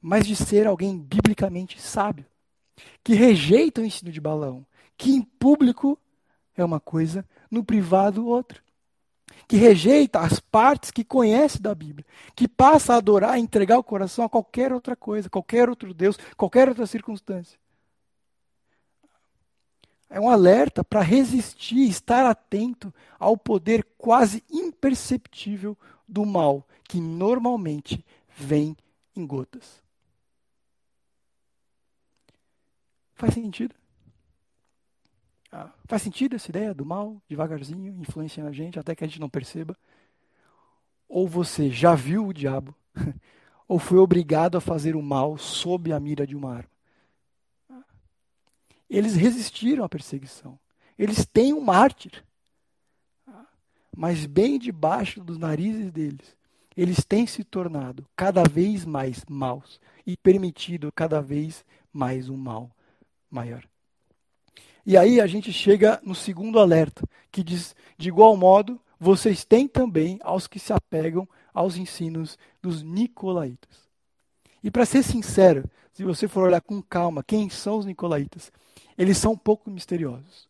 [0.00, 2.26] mas de ser alguém biblicamente sábio,
[3.02, 5.98] que rejeita o ensino de Balão, que em público
[6.56, 8.60] é uma coisa, no privado outra.
[9.48, 13.84] Que rejeita as partes que conhece da Bíblia, que passa a adorar e entregar o
[13.84, 17.58] coração a qualquer outra coisa, qualquer outro Deus, qualquer outra circunstância.
[20.08, 28.04] É um alerta para resistir, estar atento ao poder quase imperceptível do mal, que normalmente
[28.28, 28.76] vem
[29.16, 29.82] em gotas.
[33.14, 33.74] Faz sentido?
[35.50, 39.20] Ah, faz sentido essa ideia do mal, devagarzinho, influenciando a gente até que a gente
[39.20, 39.76] não perceba?
[41.08, 42.74] Ou você já viu o diabo,
[43.66, 46.75] ou foi obrigado a fazer o mal sob a mira de uma arma?
[48.88, 50.58] Eles resistiram à perseguição.
[50.98, 52.24] Eles têm um mártir.
[53.96, 56.36] Mas bem debaixo dos narizes deles,
[56.76, 62.70] eles têm se tornado cada vez mais maus e permitido cada vez mais um mal
[63.30, 63.64] maior.
[64.84, 69.66] E aí a gente chega no segundo alerta, que diz: de igual modo, vocês têm
[69.66, 73.88] também aos que se apegam aos ensinos dos nicolaítas.
[74.62, 78.52] E para ser sincero, se você for olhar com calma, quem são os nicolaítas?
[78.96, 80.48] Eles são um pouco misteriosos.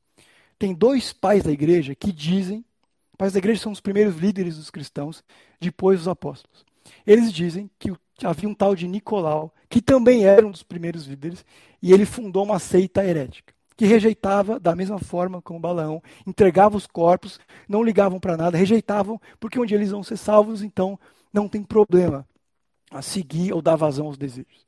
[0.59, 2.65] Tem dois pais da igreja que dizem
[3.17, 5.25] Pais da igreja são os primeiros líderes dos cristãos,
[5.61, 6.65] depois os apóstolos.
[7.07, 7.91] Eles dizem que
[8.23, 11.45] havia um tal de Nicolau, que também era um dos primeiros líderes,
[11.83, 16.87] e ele fundou uma seita herética, que rejeitava da mesma forma como Balaão, entregava os
[16.87, 20.99] corpos, não ligavam para nada, rejeitavam, porque um dia eles vão ser salvos, então
[21.33, 22.27] não tem problema
[22.91, 24.67] a seguir ou dar vazão aos desejos.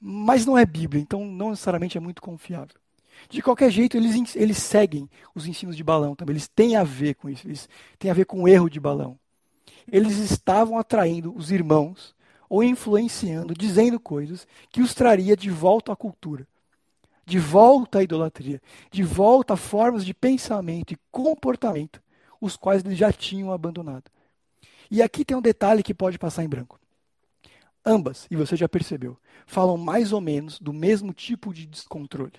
[0.00, 2.81] Mas não é Bíblia, então não necessariamente é muito confiável.
[3.28, 6.34] De qualquer jeito, eles, eles seguem os ensinos de Balão também.
[6.34, 7.46] Eles têm a ver com isso.
[7.46, 9.18] Eles têm a ver com o erro de Balão.
[9.90, 12.14] Eles estavam atraindo os irmãos
[12.48, 16.46] ou influenciando, dizendo coisas que os traria de volta à cultura,
[17.24, 22.02] de volta à idolatria, de volta a formas de pensamento e comportamento,
[22.40, 24.10] os quais eles já tinham abandonado.
[24.90, 26.78] E aqui tem um detalhe que pode passar em branco.
[27.84, 32.34] Ambas, e você já percebeu, falam mais ou menos do mesmo tipo de descontrole.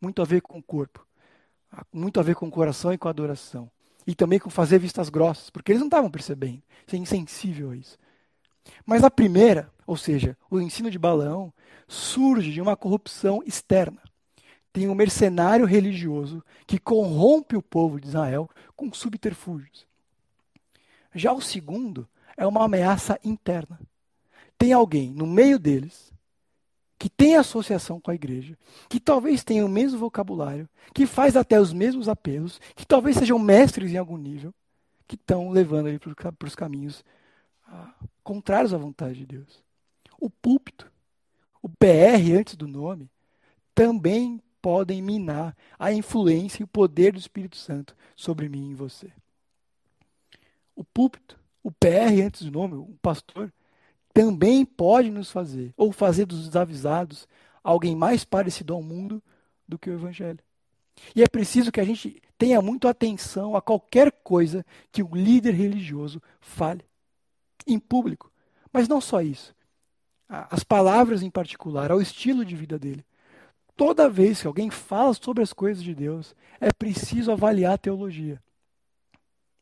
[0.00, 1.06] Muito a ver com o corpo,
[1.92, 3.70] muito a ver com o coração e com a adoração.
[4.06, 7.98] E também com fazer vistas grossas, porque eles não estavam percebendo, ser insensível a isso.
[8.86, 11.52] Mas a primeira, ou seja, o ensino de Balaão,
[11.86, 14.00] surge de uma corrupção externa.
[14.72, 19.86] Tem um mercenário religioso que corrompe o povo de Israel com subterfúgios.
[21.14, 23.78] Já o segundo é uma ameaça interna
[24.60, 26.09] tem alguém no meio deles
[27.00, 31.58] que tem associação com a igreja, que talvez tenha o mesmo vocabulário, que faz até
[31.58, 34.52] os mesmos apelos, que talvez sejam mestres em algum nível,
[35.08, 37.02] que estão levando ele para os caminhos
[37.66, 39.64] ah, contrários à vontade de Deus.
[40.20, 40.92] O púlpito,
[41.62, 43.10] o PR antes do nome,
[43.74, 49.10] também podem minar a influência e o poder do Espírito Santo sobre mim e você.
[50.76, 53.50] O púlpito, o PR antes do nome, o pastor,
[54.12, 57.28] também pode nos fazer, ou fazer dos desavisados,
[57.62, 59.22] alguém mais parecido ao mundo
[59.66, 60.40] do que o Evangelho.
[61.14, 65.54] E é preciso que a gente tenha muito atenção a qualquer coisa que o líder
[65.54, 66.84] religioso fale,
[67.66, 68.30] em público.
[68.72, 69.54] Mas não só isso.
[70.28, 73.04] As palavras em particular, ao estilo de vida dele.
[73.76, 78.40] Toda vez que alguém fala sobre as coisas de Deus, é preciso avaliar a teologia.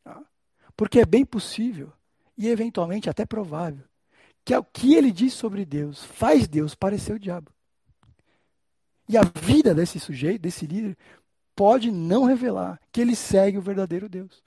[0.02, 0.20] Tá?
[0.76, 1.92] Porque é bem possível,
[2.36, 3.87] e eventualmente até provável,
[4.44, 7.52] que é o que ele diz sobre Deus faz Deus parecer o diabo.
[9.08, 10.96] E a vida desse sujeito, desse líder,
[11.54, 14.42] pode não revelar que ele segue o verdadeiro Deus.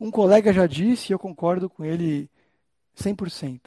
[0.00, 2.28] Um colega já disse, e eu concordo com ele
[2.96, 3.60] 100%.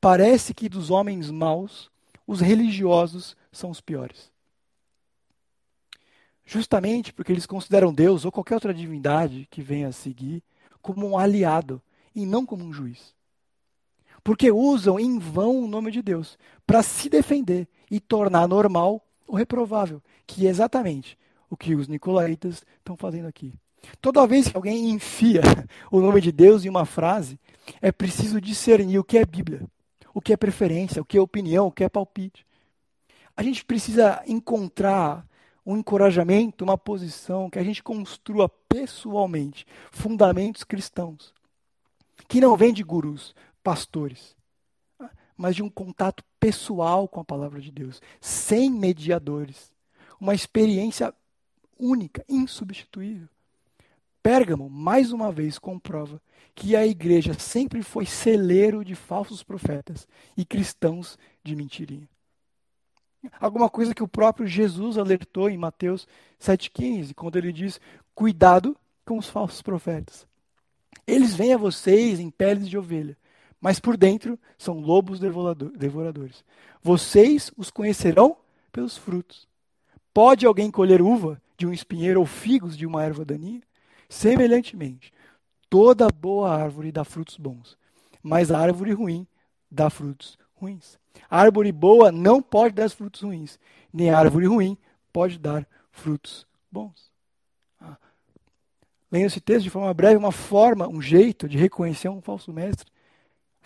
[0.00, 1.90] Parece que dos homens maus,
[2.26, 4.30] os religiosos são os piores.
[6.44, 10.42] Justamente porque eles consideram Deus ou qualquer outra divindade que venha a seguir
[10.80, 11.82] como um aliado
[12.14, 13.15] e não como um juiz
[14.26, 16.36] porque usam em vão o nome de Deus
[16.66, 21.16] para se defender e tornar normal o reprovável, que é exatamente
[21.48, 23.54] o que os nicolaítas estão fazendo aqui.
[24.00, 25.42] Toda vez que alguém enfia
[25.92, 27.38] o nome de Deus em uma frase,
[27.80, 29.62] é preciso discernir o que é Bíblia,
[30.12, 32.44] o que é preferência, o que é opinião, o que é palpite.
[33.36, 35.24] A gente precisa encontrar
[35.64, 41.32] um encorajamento, uma posição que a gente construa pessoalmente fundamentos cristãos,
[42.26, 43.32] que não vem de gurus,
[43.66, 44.36] pastores,
[45.36, 49.72] mas de um contato pessoal com a palavra de Deus, sem mediadores.
[50.20, 51.12] Uma experiência
[51.76, 53.28] única, insubstituível.
[54.22, 56.22] Pérgamo, mais uma vez, comprova
[56.54, 62.08] que a igreja sempre foi celeiro de falsos profetas e cristãos de mentirinha.
[63.40, 66.06] Alguma coisa que o próprio Jesus alertou em Mateus
[66.40, 67.80] 7,15, quando ele diz:
[68.14, 70.24] Cuidado com os falsos profetas.
[71.04, 73.16] Eles vêm a vocês em peles de ovelha,
[73.60, 76.44] mas por dentro são lobos devoradores.
[76.82, 78.36] Vocês os conhecerão
[78.70, 79.48] pelos frutos.
[80.12, 83.62] Pode alguém colher uva de um espinheiro ou figos de uma erva daninha?
[84.08, 85.12] Semelhantemente,
[85.68, 87.76] toda boa árvore dá frutos bons,
[88.22, 89.26] mas a árvore ruim
[89.70, 90.98] dá frutos ruins.
[91.28, 93.58] A árvore boa não pode dar frutos ruins,
[93.92, 94.78] nem a árvore ruim
[95.12, 97.10] pode dar frutos bons.
[97.80, 97.96] Ah.
[99.10, 102.90] Lendo esse texto de forma breve, uma forma, um jeito de reconhecer um falso mestre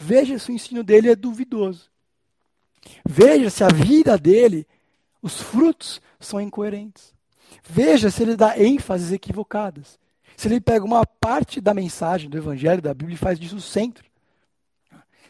[0.03, 1.91] Veja se o ensino dele é duvidoso.
[3.07, 4.67] Veja se a vida dele,
[5.21, 7.15] os frutos são incoerentes.
[7.63, 9.99] Veja se ele dá ênfases equivocadas.
[10.39, 13.61] Se ele pega uma parte da mensagem do Evangelho, da Bíblia, e faz disso o
[13.61, 14.09] centro.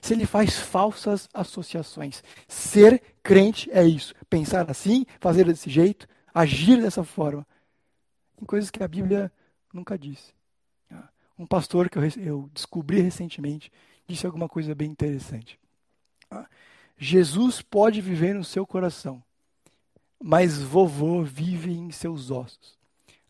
[0.01, 2.23] Se ele faz falsas associações.
[2.47, 4.15] Ser crente é isso.
[4.31, 7.45] Pensar assim, fazer desse jeito, agir dessa forma.
[8.37, 9.33] Tem coisas que a Bíblia
[9.75, 10.33] nunca disse.
[11.37, 13.73] Um pastor que eu descobri recentemente
[14.11, 15.59] disse alguma coisa bem interessante.
[16.31, 16.47] Ah,
[16.99, 19.23] Jesus pode viver no seu coração,
[20.23, 22.79] mas vovô vive em seus ossos.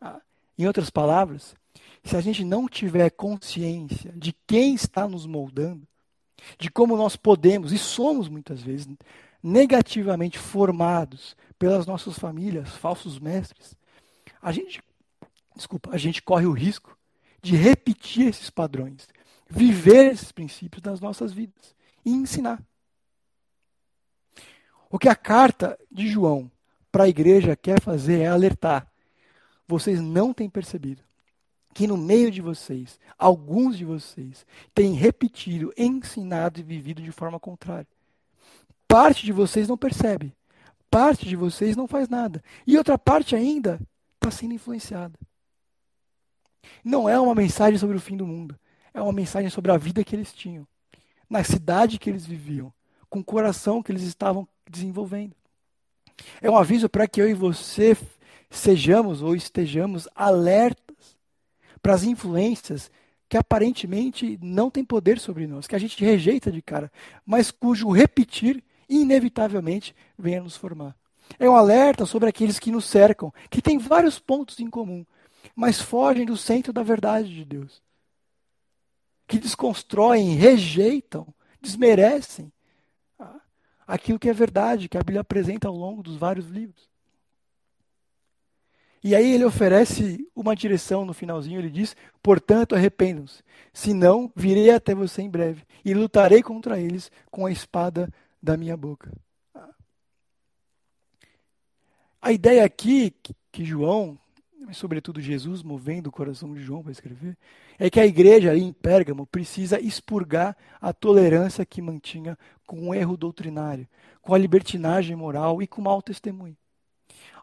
[0.00, 0.20] Ah,
[0.58, 1.54] em outras palavras,
[2.02, 5.86] se a gente não tiver consciência de quem está nos moldando,
[6.58, 8.88] de como nós podemos e somos muitas vezes
[9.42, 13.76] negativamente formados pelas nossas famílias, falsos mestres,
[14.40, 14.82] a gente,
[15.54, 16.96] desculpa, a gente corre o risco
[17.42, 19.08] de repetir esses padrões,
[19.50, 22.62] viver esses princípios nas nossas vidas e ensinar.
[24.88, 26.50] O que a carta de João
[26.90, 28.90] para a igreja quer fazer é alertar.
[29.66, 31.02] Vocês não têm percebido
[31.72, 37.38] que no meio de vocês, alguns de vocês têm repetido, ensinado e vivido de forma
[37.38, 37.86] contrária.
[38.88, 40.34] Parte de vocês não percebe,
[40.90, 43.80] parte de vocês não faz nada, e outra parte ainda
[44.16, 45.16] está sendo influenciada.
[46.84, 48.58] Não é uma mensagem sobre o fim do mundo,
[48.92, 50.66] é uma mensagem sobre a vida que eles tinham,
[51.29, 52.72] na cidade que eles viviam,
[53.09, 55.35] com o coração que eles estavam desenvolvendo.
[56.40, 57.96] É um aviso para que eu e você
[58.50, 61.18] sejamos ou estejamos alertas
[61.81, 62.90] para as influências
[63.29, 66.90] que aparentemente não têm poder sobre nós, que a gente rejeita de cara,
[67.24, 70.96] mas cujo repetir inevitavelmente venha nos formar.
[71.38, 75.07] É um alerta sobre aqueles que nos cercam, que têm vários pontos em comum,
[75.55, 77.81] mas fogem do centro da verdade de Deus.
[79.30, 81.24] Que desconstroem, rejeitam,
[81.62, 82.52] desmerecem
[83.86, 86.90] aquilo que é verdade, que a Bíblia apresenta ao longo dos vários livros.
[89.04, 94.96] E aí ele oferece uma direção no finalzinho, ele diz: "Portanto, arrependam-se, senão virei até
[94.96, 98.12] você em breve e lutarei contra eles com a espada
[98.42, 99.12] da minha boca."
[102.20, 103.14] A ideia aqui
[103.52, 104.18] que João,
[104.70, 107.37] mas sobretudo Jesus movendo o coração de João para escrever,
[107.76, 112.94] é que a igreja ali em Pérgamo precisa expurgar a tolerância que mantinha com o
[112.94, 113.85] erro doutrinário,
[114.22, 116.56] com a libertinagem moral e com o mau testemunho.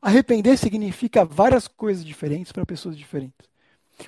[0.02, 3.50] Arrepender significa várias coisas diferentes para pessoas diferentes.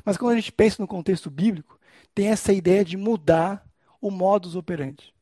[0.05, 1.77] Mas quando a gente pensa no contexto bíblico,
[2.15, 5.13] tem essa ideia de mudar o modus operandi.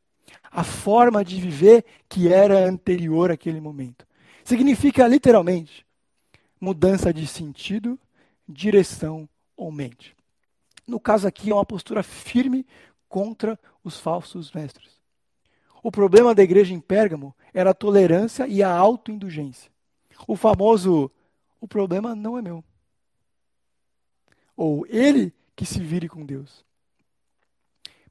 [0.51, 4.05] A forma de viver que era anterior àquele momento.
[4.43, 5.86] Significa literalmente
[6.59, 7.99] mudança de sentido,
[8.47, 10.15] direção ou mente.
[10.85, 12.65] No caso aqui, é uma postura firme
[13.09, 14.97] contra os falsos mestres.
[15.83, 19.71] O problema da igreja em Pérgamo era a tolerância e a autoindulgência.
[20.27, 21.11] O famoso:
[21.61, 22.63] o problema não é meu.
[24.55, 26.65] Ou ele que se vire com Deus.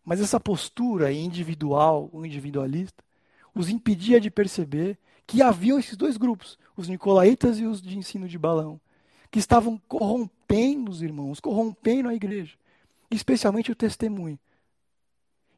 [0.04, 3.02] Mas essa postura individual, ou individualista,
[3.54, 8.29] os impedia de perceber que haviam esses dois grupos, os nicolaítas e os de ensino
[8.29, 8.81] de balão,
[9.31, 12.57] que estavam corrompendo os irmãos, corrompendo a igreja,
[13.11, 14.39] especialmente o testemunho.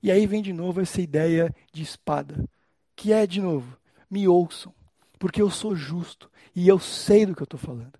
[0.03, 2.49] E aí vem de novo essa ideia de espada,
[2.97, 3.77] que é, de novo,
[4.11, 4.75] me ouçam,
[5.19, 7.99] porque eu sou justo e eu sei do que eu estou falando.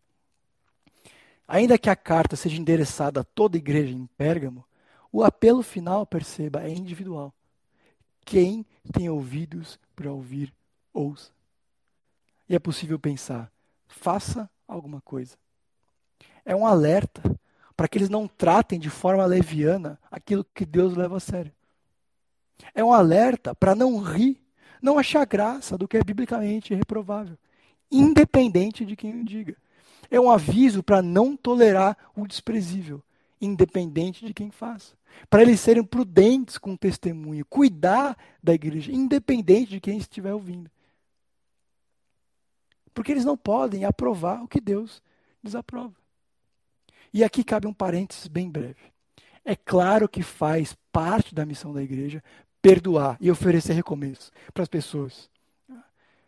[1.47, 4.65] Ainda que a carta seja endereçada a toda a igreja em Pérgamo,
[5.11, 7.33] o apelo final, perceba, é individual.
[8.25, 10.53] Quem tem ouvidos para ouvir,
[10.93, 11.38] ouça.
[12.49, 13.51] E é possível pensar:
[13.87, 15.37] faça alguma coisa.
[16.45, 17.23] É um alerta
[17.77, 21.53] para que eles não tratem de forma leviana aquilo que Deus leva a sério.
[22.75, 24.43] É um alerta para não rir,
[24.83, 27.39] não achar graça do que é biblicamente reprovável,
[27.91, 29.57] independente de quem o diga.
[30.11, 33.03] É um aviso para não tolerar o desprezível,
[33.41, 34.97] independente de quem faça.
[35.29, 40.71] Para eles serem prudentes com o testemunho, cuidar da igreja, independente de quem estiver ouvindo.
[42.99, 45.01] Porque eles não podem aprovar o que Deus
[45.41, 45.95] desaprova.
[47.15, 48.93] E aqui cabe um parênteses bem breve.
[49.45, 52.21] É claro que faz parte da missão da igreja
[52.61, 55.31] perdoar e oferecer recomeço para as pessoas.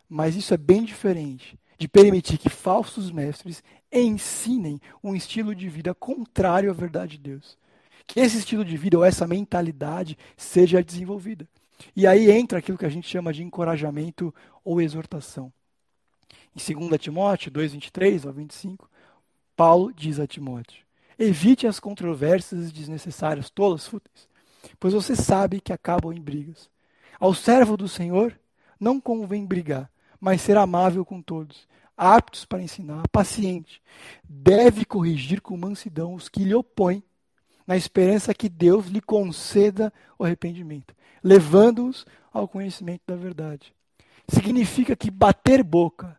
[0.08, 5.92] Mas isso é bem diferente de permitir que falsos mestres ensinem um estilo de vida
[5.92, 7.58] contrário à verdade de Deus.
[8.06, 11.48] Que esse estilo de vida ou essa mentalidade seja desenvolvida.
[11.96, 14.32] E aí entra aquilo que a gente chama de encorajamento
[14.64, 15.52] ou exortação.
[16.54, 18.90] Em 2 Timóteo 2, 23 ao 25,
[19.56, 20.84] Paulo diz a Timóteo:
[21.18, 24.28] Evite as controvérsias desnecessárias, tolas, fúteis,
[24.78, 26.70] pois você sabe que acabam em brigas.
[27.18, 28.38] Ao servo do Senhor
[28.78, 33.82] não convém brigar, mas ser amável com todos, aptos para ensinar, paciente.
[34.24, 37.02] Deve corrigir com mansidão os que lhe opõem,
[37.66, 43.74] na esperança que Deus lhe conceda o arrependimento, levando-os ao conhecimento da verdade.
[44.26, 46.18] Significa que bater boca,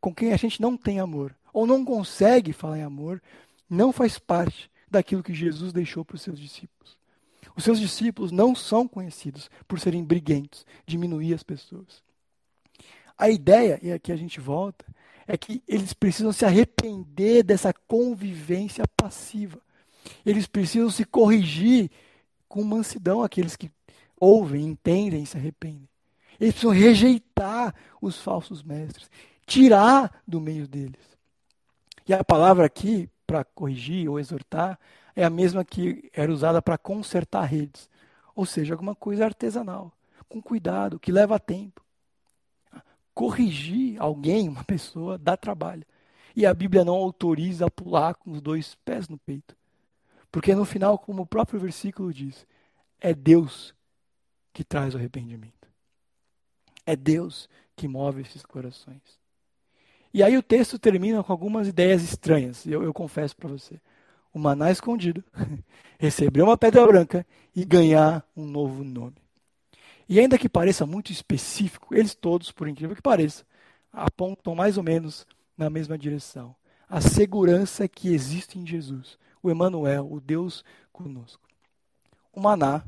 [0.00, 3.22] com quem a gente não tem amor, ou não consegue falar em amor,
[3.68, 6.98] não faz parte daquilo que Jesus deixou para os seus discípulos.
[7.56, 12.02] Os seus discípulos não são conhecidos por serem briguentos, diminuir as pessoas.
[13.16, 14.84] A ideia, e aqui a gente volta,
[15.26, 19.60] é que eles precisam se arrepender dessa convivência passiva.
[20.24, 21.90] Eles precisam se corrigir
[22.48, 23.70] com mansidão, aqueles que
[24.18, 25.88] ouvem, entendem e se arrependem.
[26.40, 29.10] Eles precisam rejeitar os falsos mestres,
[29.50, 31.18] tirar do meio deles.
[32.06, 34.78] E a palavra aqui, para corrigir ou exortar,
[35.14, 37.90] é a mesma que era usada para consertar redes.
[38.32, 39.92] Ou seja, alguma coisa artesanal,
[40.28, 41.84] com cuidado, que leva tempo.
[43.12, 45.84] Corrigir alguém, uma pessoa, dá trabalho.
[46.36, 49.56] E a Bíblia não autoriza a pular com os dois pés no peito.
[50.30, 52.46] Porque no final, como o próprio versículo diz,
[53.00, 53.74] é Deus
[54.52, 55.68] que traz o arrependimento.
[56.86, 59.19] É Deus que move esses corações.
[60.12, 63.80] E aí o texto termina com algumas ideias estranhas, eu, eu confesso para você.
[64.32, 65.22] O maná escondido,
[65.98, 69.16] receber uma pedra branca e ganhar um novo nome.
[70.08, 73.44] E ainda que pareça muito específico, eles todos, por incrível que pareça,
[73.92, 76.54] apontam mais ou menos na mesma direção.
[76.88, 81.42] A segurança que existe em Jesus, o Emanuel, o Deus conosco.
[82.32, 82.82] O maná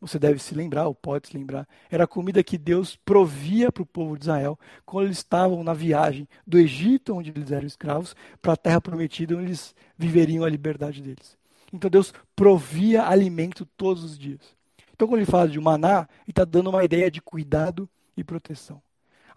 [0.00, 3.82] você deve se lembrar, ou pode se lembrar, era a comida que Deus provia para
[3.82, 8.14] o povo de Israel quando eles estavam na viagem do Egito, onde eles eram escravos,
[8.40, 11.36] para a terra prometida, onde eles viveriam a liberdade deles.
[11.72, 14.56] Então Deus provia alimento todos os dias.
[14.94, 18.82] Então, quando ele fala de maná, ele está dando uma ideia de cuidado e proteção.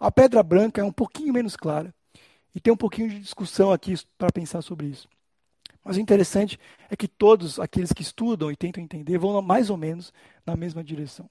[0.00, 1.94] A pedra branca é um pouquinho menos clara,
[2.52, 5.08] e tem um pouquinho de discussão aqui para pensar sobre isso.
[5.84, 6.58] Mas o interessante
[6.88, 10.12] é que todos aqueles que estudam e tentam entender vão mais ou menos
[10.46, 11.28] na mesma direção.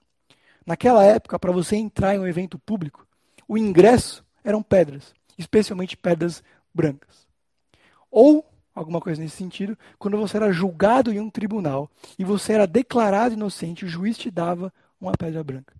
[0.66, 3.08] Naquela época, para você entrar em um evento público,
[3.48, 6.44] o ingresso eram pedras, especialmente pedras
[6.74, 7.28] brancas.
[8.10, 8.46] Ou,
[8.76, 11.90] alguma coisa nesse sentido, quando você era julgado em um tribunal
[12.20, 15.74] e você era declarado inocente, o juiz te dava uma pedra branca.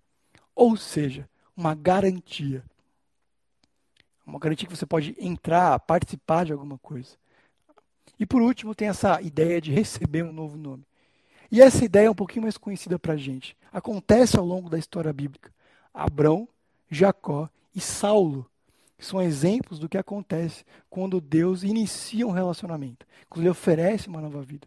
[0.54, 2.64] Ou seja, uma garantia.
[4.26, 7.21] Uma garantia que você pode entrar, participar de alguma coisa.
[8.18, 10.84] E por último, tem essa ideia de receber um novo nome.
[11.50, 13.56] E essa ideia é um pouquinho mais conhecida para a gente.
[13.72, 15.52] Acontece ao longo da história bíblica.
[15.92, 16.48] Abrão,
[16.90, 18.46] Jacó e Saulo
[18.98, 24.40] são exemplos do que acontece quando Deus inicia um relacionamento, quando Ele oferece uma nova
[24.42, 24.66] vida.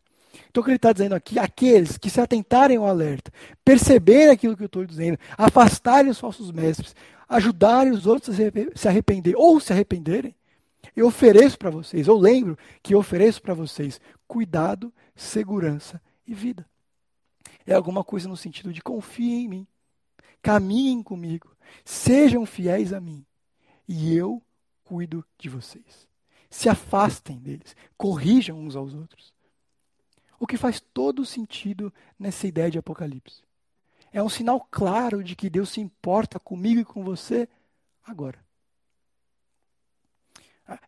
[0.50, 3.32] Então, o que ele está dizendo aqui, aqueles que se atentarem ao alerta,
[3.64, 6.96] perceberem aquilo que eu estou dizendo, afastarem os falsos mestres,
[7.28, 10.36] ajudarem os outros a se arrepender ou se arrependerem,
[10.96, 16.68] eu ofereço para vocês, eu lembro que eu ofereço para vocês cuidado, segurança e vida.
[17.66, 19.68] É alguma coisa no sentido de confiem em mim,
[20.42, 23.26] caminhem comigo, sejam fiéis a mim
[23.88, 24.42] e eu
[24.84, 26.08] cuido de vocês.
[26.50, 29.34] Se afastem deles, corrijam uns aos outros.
[30.40, 33.44] O que faz todo sentido nessa ideia de Apocalipse.
[34.12, 37.50] É um sinal claro de que Deus se importa comigo e com você
[38.04, 38.45] agora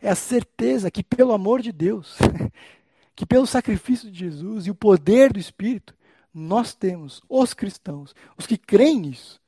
[0.01, 2.17] é a certeza que, pelo amor de Deus,
[3.15, 5.95] que pelo sacrifício de Jesus e o poder do Espírito,
[6.33, 9.41] nós temos, os cristãos, os que creem nisso,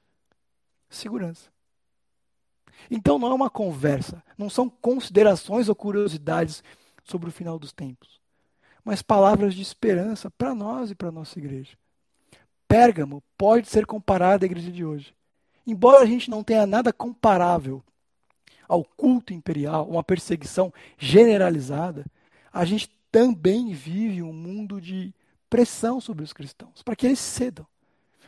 [0.90, 1.50] segurança.
[2.90, 6.64] Então não é uma conversa, não são considerações ou curiosidades
[7.04, 8.20] sobre o final dos tempos,
[8.84, 11.78] mas palavras de esperança para nós e para a nossa igreja.
[12.68, 15.14] Pérgamo pode ser comparado à igreja de hoje.
[15.66, 17.84] Embora a gente não tenha nada comparável
[18.70, 22.05] ao culto imperial, uma perseguição generalizada,
[22.53, 25.11] a gente também vive um mundo de
[25.49, 27.65] pressão sobre os cristãos, para que eles cedam.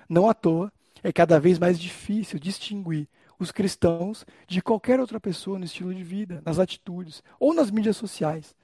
[0.09, 0.73] Não à toa,
[1.03, 6.03] é cada vez mais difícil distinguir os cristãos de qualquer outra pessoa no estilo de
[6.03, 8.55] vida, nas atitudes ou nas mídias sociais.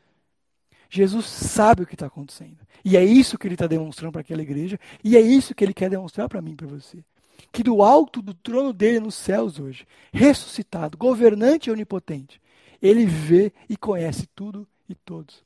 [0.89, 2.57] Jesus sabe o que está acontecendo.
[2.83, 5.73] E é isso que ele está demonstrando para aquela igreja, e é isso que ele
[5.73, 7.03] quer demonstrar para mim e para você
[7.51, 12.41] que do alto do trono dele nos céus hoje, ressuscitado, governante e onipotente,
[12.81, 15.43] ele vê e conhece tudo e todos.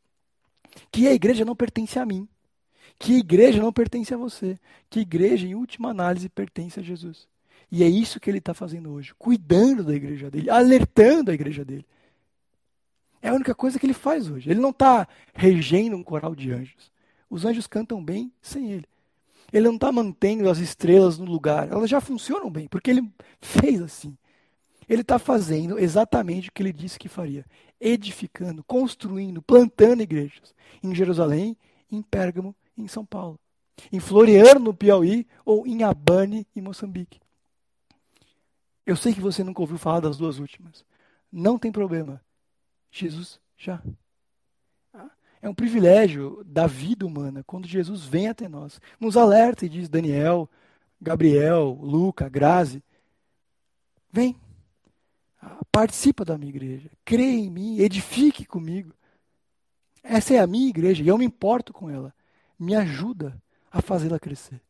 [0.91, 2.27] Que a igreja não pertence a mim,
[2.97, 6.83] que a igreja não pertence a você, que a igreja, em última análise, pertence a
[6.83, 7.27] Jesus.
[7.71, 11.63] E é isso que ele está fazendo hoje, cuidando da igreja dele, alertando a igreja
[11.63, 11.85] dele.
[13.21, 14.49] É a única coisa que ele faz hoje.
[14.49, 16.91] Ele não está regendo um coral de anjos.
[17.29, 18.85] Os anjos cantam bem sem ele.
[19.51, 21.69] Ele não está mantendo as estrelas no lugar.
[21.71, 24.17] Elas já funcionam bem, porque ele fez assim.
[24.87, 27.45] Ele está fazendo exatamente o que ele disse que faria:
[27.79, 31.55] edificando, construindo, plantando igrejas em Jerusalém,
[31.91, 33.39] em Pérgamo, em São Paulo,
[33.91, 37.19] em Floriano, no Piauí, ou em Abane, em Moçambique.
[38.85, 40.83] Eu sei que você nunca ouviu falar das duas últimas.
[41.31, 42.21] Não tem problema.
[42.91, 43.81] Jesus já.
[45.41, 48.79] É um privilégio da vida humana quando Jesus vem até nós.
[48.99, 50.49] Nos alerta e diz: Daniel,
[51.01, 52.83] Gabriel, Luca, Grazi,
[54.11, 54.35] vem,
[55.71, 58.93] participa da minha igreja, crê em mim, edifique comigo.
[60.03, 62.13] Essa é a minha igreja e eu me importo com ela.
[62.59, 64.61] me ajuda a fazê-la crescer.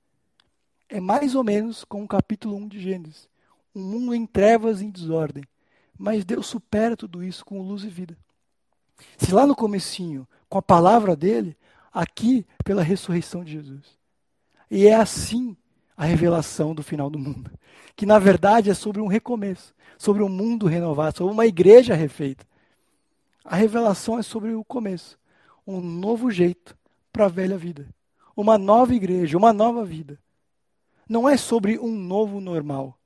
[0.88, 3.28] É mais ou menos como o capítulo 1 de Gênesis.
[3.76, 5.44] Um mundo em trevas e em desordem.
[5.98, 8.18] Mas Deus supera tudo isso com luz e vida.
[9.18, 11.58] Se lá no comecinho, com a palavra dele,
[11.94, 13.98] aqui pela ressurreição de Jesus.
[14.70, 15.56] E é assim
[15.96, 17.52] a revelação do final do mundo,
[17.96, 22.46] que na verdade é sobre um recomeço, sobre um mundo renovado, sobre uma igreja refeita.
[23.44, 25.20] A revelação é sobre o começo,
[25.66, 26.78] um novo jeito
[27.12, 27.88] para a velha vida,
[28.36, 30.20] uma nova igreja, uma nova vida.
[31.08, 32.98] Não é sobre um novo normal,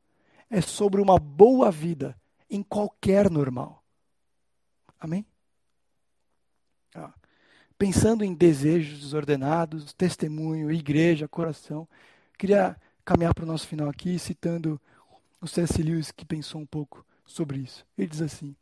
[0.50, 2.16] é sobre uma boa vida
[2.50, 3.84] em qualquer normal.
[5.00, 5.26] Amém?
[7.78, 11.88] Pensando em desejos desordenados, testemunho, igreja, coração,
[12.38, 14.80] queria caminhar para o nosso final aqui citando
[15.42, 15.84] o C.S.
[15.84, 17.86] Lewis que pensou um pouco sobre isso.
[17.98, 18.56] Ele diz assim: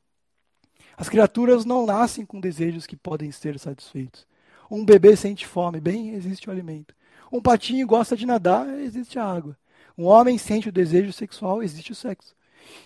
[0.97, 4.26] As criaturas não nascem com desejos que podem ser satisfeitos.
[4.70, 6.95] Um bebê sente fome, bem, existe o alimento.
[7.32, 9.55] Um patinho gosta de nadar, existe a água.
[9.95, 12.36] Um homem sente o desejo sexual, existe o sexo.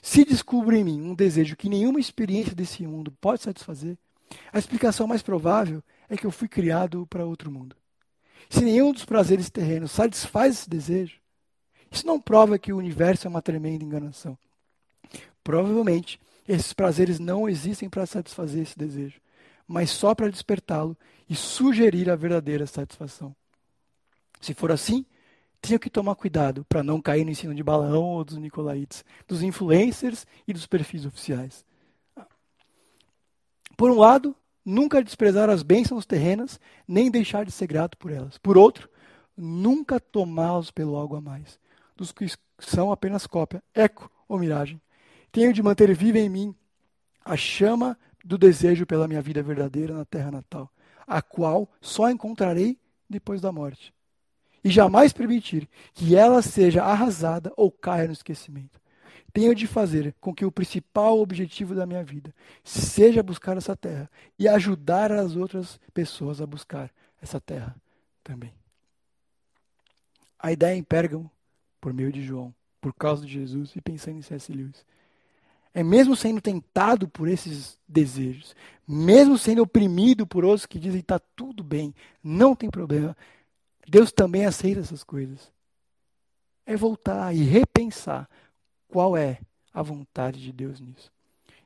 [0.02, 3.98] Se descubro em mim um desejo que nenhuma experiência desse mundo pode satisfazer,
[4.52, 7.76] a explicação mais provável é que eu fui criado para outro mundo.
[8.50, 11.20] Se nenhum dos prazeres terrenos satisfaz esse desejo,
[11.92, 14.38] isso não prova que o universo é uma tremenda enganação.
[15.44, 19.20] Provavelmente, esses prazeres não existem para satisfazer esse desejo,
[19.68, 20.98] mas só para despertá-lo
[21.30, 23.36] e sugerir a verdadeira satisfação.
[24.40, 25.06] Se for assim,
[25.62, 29.42] tenho que tomar cuidado para não cair no ensino de Balaão ou dos Nicolaites, dos
[29.42, 31.66] influencers e dos perfis oficiais.
[33.76, 34.36] Por um lado,
[34.68, 38.38] nunca desprezar as bênçãos terrenas, nem deixar de ser grato por elas.
[38.38, 38.90] Por outro,
[39.36, 41.58] nunca tomá-los pelo algo a mais,
[41.96, 42.28] dos que
[42.60, 44.82] são apenas cópia, eco ou miragem.
[45.32, 46.56] Tenho de manter viva em mim
[47.24, 50.70] a chama do desejo pela minha vida verdadeira na terra natal,
[51.08, 52.78] a qual só encontrarei
[53.10, 53.94] depois da morte.
[54.62, 58.82] E jamais permitir que ela seja arrasada ou caia no esquecimento
[59.38, 62.34] tenho de fazer com que o principal objetivo da minha vida
[62.64, 64.10] seja buscar essa terra
[64.40, 66.90] e ajudar as outras pessoas a buscar
[67.22, 67.76] essa terra
[68.24, 68.52] também.
[70.40, 71.30] A ideia em Pérgamo,
[71.80, 74.52] por meio de João, por causa de Jesus e pensando em C.S.
[74.52, 74.84] Lewis,
[75.72, 78.56] é mesmo sendo tentado por esses desejos,
[78.88, 83.16] mesmo sendo oprimido por outros que dizem está tudo bem, não tem problema,
[83.88, 85.52] Deus também aceita essas coisas.
[86.66, 88.28] É voltar e repensar
[88.88, 89.40] qual é
[89.74, 91.12] a vontade de Deus nisso.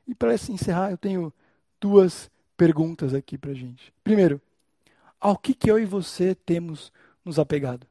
[0.06, 1.32] E para encerrar, eu tenho
[1.80, 3.92] duas perguntas aqui para a gente.
[4.04, 4.40] Primeiro,
[5.20, 6.92] ao que, que eu e você temos
[7.24, 7.86] nos apegado?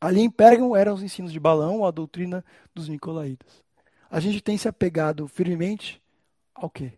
[0.00, 3.62] Ali em Pérgamo eram os ensinos de Balão, a doutrina dos Nicolaítas.
[4.10, 6.00] A gente tem se apegado firmemente
[6.54, 6.92] ao quê?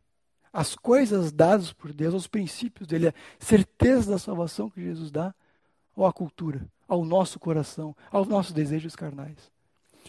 [0.53, 5.35] As coisas dadas por Deus, aos princípios dele, a certeza da salvação que Jesus dá,
[5.95, 9.51] ou à cultura, ao nosso coração, aos nossos desejos carnais.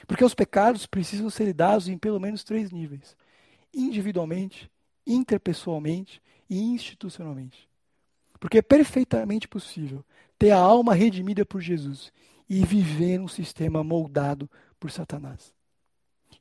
[0.08, 3.16] Porque os pecados precisam ser lidados em pelo menos três níveis:
[3.74, 4.70] individualmente,
[5.06, 7.70] interpessoalmente e institucionalmente.
[8.40, 10.04] Porque é perfeitamente possível
[10.38, 12.12] ter a alma redimida por Jesus
[12.50, 14.50] e viver num sistema moldado
[14.80, 15.54] por Satanás.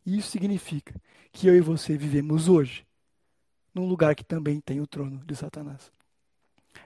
[0.05, 0.95] Isso significa
[1.31, 2.87] que eu e você vivemos hoje
[3.75, 5.93] num lugar que também tem o trono de Satanás.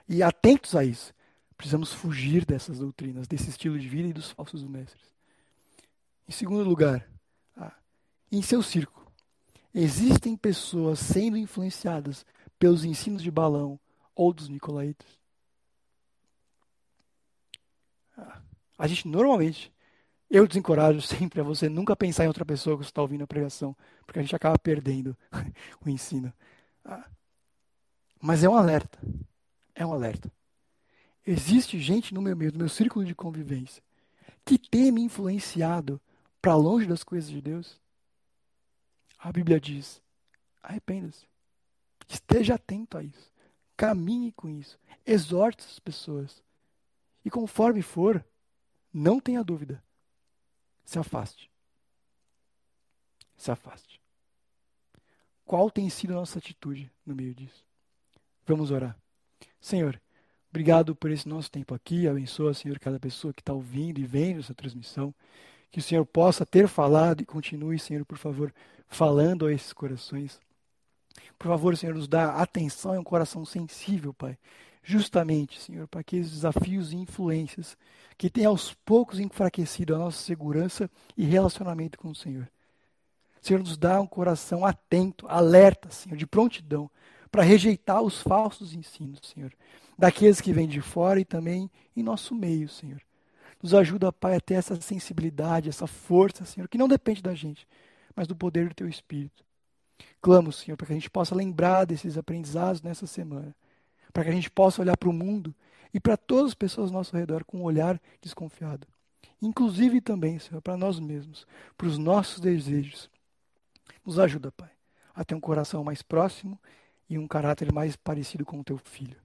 [0.07, 1.13] E atentos a isso,
[1.57, 5.14] precisamos fugir dessas doutrinas, desse estilo de vida e dos falsos mestres.
[6.27, 7.07] Em segundo lugar,
[7.55, 7.73] ah,
[8.31, 9.05] em seu círculo,
[9.73, 12.25] existem pessoas sendo influenciadas
[12.57, 13.79] pelos ensinos de Balão
[14.15, 15.19] ou dos Nicolaitas?
[18.17, 18.41] Ah,
[18.77, 19.71] a gente normalmente,
[20.29, 23.27] eu desencorajo sempre a você nunca pensar em outra pessoa que você está ouvindo a
[23.27, 25.15] pregação, porque a gente acaba perdendo
[25.85, 26.33] o ensino.
[26.83, 27.07] Ah,
[28.19, 28.97] mas é um alerta.
[29.75, 30.31] É um alerta.
[31.27, 33.83] Existe gente no meu meio, no meu círculo de convivência,
[34.43, 36.01] que tem me influenciado
[36.45, 37.81] para longe das coisas de Deus,
[39.17, 39.99] a Bíblia diz:
[40.61, 41.27] arrependa-se.
[42.07, 43.33] Esteja atento a isso.
[43.75, 44.77] Caminhe com isso.
[45.03, 46.43] Exorte as pessoas.
[47.25, 48.23] E conforme for,
[48.93, 49.83] não tenha dúvida.
[50.83, 51.49] Se afaste.
[53.35, 53.99] Se afaste.
[55.45, 57.65] Qual tem sido a nossa atitude no meio disso?
[58.45, 58.95] Vamos orar.
[59.59, 59.99] Senhor,
[60.51, 62.07] obrigado por esse nosso tempo aqui.
[62.07, 65.11] Abençoa, Senhor, cada pessoa que está ouvindo e vendo essa transmissão.
[65.75, 68.53] Que o Senhor possa ter falado e continue, Senhor, por favor,
[68.87, 70.39] falando a esses corações.
[71.37, 74.37] Por favor, Senhor, nos dá atenção e um coração sensível, Pai.
[74.81, 77.77] Justamente, Senhor, para aqueles desafios e influências
[78.17, 82.49] que têm aos poucos enfraquecido a nossa segurança e relacionamento com o Senhor.
[83.41, 86.89] Senhor, nos dá um coração atento, alerta, Senhor, de prontidão,
[87.29, 89.51] para rejeitar os falsos ensinos, Senhor,
[89.99, 93.01] daqueles que vêm de fora e também em nosso meio, Senhor.
[93.65, 97.67] Nos ajuda, Pai, a ter essa sensibilidade, essa força, Senhor, que não depende da gente,
[98.15, 99.43] mas do poder do Teu Espírito.
[100.21, 103.55] Clamo, Senhor, para que a gente possa lembrar desses aprendizados nessa semana,
[104.13, 105.51] para que a gente possa olhar para o mundo
[105.91, 108.85] e para todas as pessoas ao nosso redor com um olhar desconfiado.
[109.41, 113.09] Inclusive também, Senhor, para nós mesmos, para os nossos desejos.
[114.05, 114.69] Nos ajuda, Pai,
[115.11, 116.61] a ter um coração mais próximo
[117.09, 119.17] e um caráter mais parecido com o Teu Filho.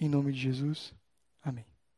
[0.00, 0.94] Em nome de Jesus,
[1.42, 1.75] amém.